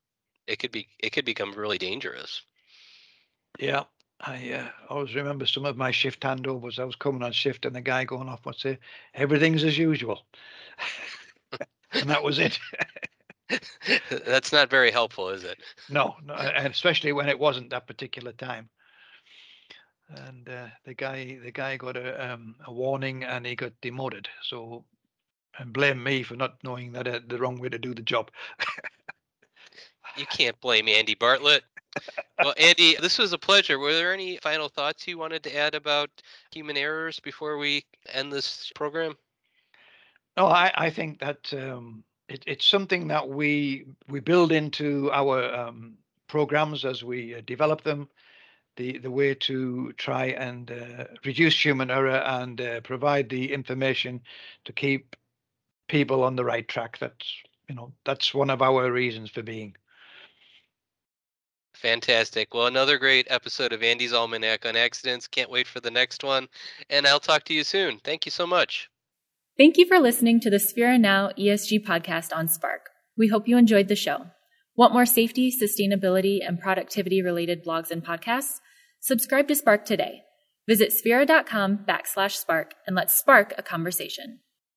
it 0.48 0.60
could 0.60 0.72
be 0.72 0.88
it 1.00 1.12
could 1.12 1.26
become 1.26 1.54
really 1.54 1.78
dangerous. 1.78 2.42
Yeah, 3.60 3.84
I 4.20 4.52
uh, 4.52 4.70
always 4.90 5.16
remember 5.16 5.46
some 5.46 5.66
of 5.66 5.78
my 5.78 5.92
shift 5.92 6.22
handovers. 6.22 6.80
I 6.80 6.86
was 6.86 6.96
coming 6.96 7.24
on 7.24 7.32
shift 7.32 7.66
and 7.66 7.76
the 7.76 7.82
guy 7.82 8.04
going 8.04 8.30
off 8.30 8.46
would 8.46 8.56
say, 8.56 8.80
everything's 9.14 9.64
as 9.64 9.78
usual. 9.78 10.26
and 11.94 12.10
that 12.10 12.24
was 12.24 12.40
it. 12.40 12.60
That's 14.26 14.52
not 14.52 14.70
very 14.70 14.92
helpful, 14.92 15.30
is 15.30 15.44
it? 15.44 15.58
no, 15.90 16.16
no, 16.24 16.34
and 16.34 16.68
especially 16.68 17.12
when 17.12 17.30
it 17.30 17.40
wasn't 17.40 17.70
that 17.70 17.88
particular 17.88 18.32
time. 18.34 18.70
And 20.10 20.48
uh, 20.48 20.68
the 20.86 20.94
guy, 20.94 21.40
the 21.44 21.52
guy 21.52 21.78
got 21.78 21.98
a 21.98 22.34
um, 22.34 22.56
a 22.68 22.74
warning 22.74 23.24
and 23.24 23.46
he 23.46 23.56
got 23.56 23.74
demoted. 23.82 24.28
So, 24.44 24.86
and 25.58 25.74
blame 25.74 26.04
me 26.04 26.24
for 26.24 26.36
not 26.36 26.58
knowing 26.64 26.92
that 26.94 27.08
uh, 27.08 27.20
the 27.28 27.38
wrong 27.38 27.60
way 27.60 27.70
to 27.70 27.80
do 27.80 27.94
the 27.96 28.02
job. 28.02 28.30
you 30.18 30.26
can't 30.28 30.60
blame 30.62 30.88
Andy 30.88 31.16
Bartlett 31.16 31.64
well, 32.40 32.54
Andy, 32.58 32.96
this 33.02 33.18
was 33.18 33.34
a 33.34 33.38
pleasure. 33.38 33.80
Were 33.80 33.94
there 33.94 34.14
any 34.14 34.38
final 34.38 34.70
thoughts 34.70 35.08
you 35.08 35.18
wanted 35.18 35.44
to 35.44 35.56
add 35.56 35.76
about 35.76 36.10
human 36.52 36.78
errors 36.78 37.20
before 37.20 37.58
we 37.58 37.86
end 38.12 38.32
this 38.32 38.72
program? 38.76 39.16
No, 40.38 40.48
I, 40.48 40.72
I 40.76 40.90
think 40.90 41.20
that 41.20 41.54
um, 41.54 42.04
it, 42.30 42.44
it's 42.48 42.66
something 42.66 43.08
that 43.08 43.28
we 43.28 43.86
we 44.08 44.20
build 44.20 44.52
into 44.52 45.12
our 45.12 45.54
um, 45.54 45.98
programs 46.28 46.86
as 46.86 47.04
we 47.04 47.36
uh, 47.36 47.42
develop 47.46 47.82
them. 47.84 48.10
The 48.76 48.98
the 48.98 49.12
way 49.12 49.36
to 49.36 49.94
try 49.94 50.26
and 50.28 50.72
uh, 50.72 51.06
reduce 51.26 51.64
human 51.64 51.92
error 51.92 52.22
and 52.26 52.60
uh, 52.60 52.82
provide 52.82 53.30
the 53.30 53.54
information 53.54 54.22
to 54.66 54.74
keep 54.74 55.16
people 55.88 56.24
on 56.24 56.36
the 56.36 56.46
right 56.46 56.68
track. 56.68 56.98
That's 57.00 57.28
you 57.70 57.76
know 57.76 57.94
that's 58.04 58.34
one 58.34 58.50
of 58.50 58.62
our 58.62 58.92
reasons 58.92 59.30
for 59.30 59.44
being. 59.44 59.76
Fantastic. 61.76 62.54
Well, 62.54 62.68
another 62.68 62.98
great 62.98 63.28
episode 63.30 63.74
of 63.74 63.84
Andy's 63.84 64.14
Almanac 64.14 64.66
on 64.66 64.76
accidents. 64.76 65.28
Can't 65.28 65.50
wait 65.50 65.68
for 65.68 65.82
the 65.82 65.92
next 65.92 66.24
one. 66.24 66.48
And 66.90 67.06
I'll 67.06 67.20
talk 67.20 67.44
to 67.46 67.54
you 67.54 67.64
soon. 67.64 68.00
Thank 68.00 68.26
you 68.26 68.32
so 68.32 68.48
much. 68.48 68.90
Thank 69.56 69.78
you 69.78 69.86
for 69.86 70.00
listening 70.00 70.40
to 70.40 70.50
the 70.50 70.58
Sphera 70.58 71.00
Now 71.00 71.30
ESG 71.38 71.86
podcast 71.86 72.36
on 72.36 72.48
Spark. 72.48 72.90
We 73.16 73.28
hope 73.28 73.48
you 73.48 73.56
enjoyed 73.56 73.88
the 73.88 73.96
show. 73.96 74.26
Want 74.76 74.94
more 74.94 75.06
safety, 75.06 75.52
sustainability, 75.52 76.40
and 76.44 76.60
productivity 76.60 77.22
related 77.22 77.64
blogs 77.64 77.92
and 77.92 78.04
podcasts? 78.04 78.60
Subscribe 79.00 79.48
to 79.50 79.56
Spark 79.56 79.86
today. 79.86 80.22
Visit 80.68 80.92
sphera.com 80.92 81.86
backslash 81.88 82.36
spark 82.38 82.74
and 82.88 82.96
let's 82.96 83.16
spark 83.16 83.54
a 83.56 83.62
conversation. 83.62 84.40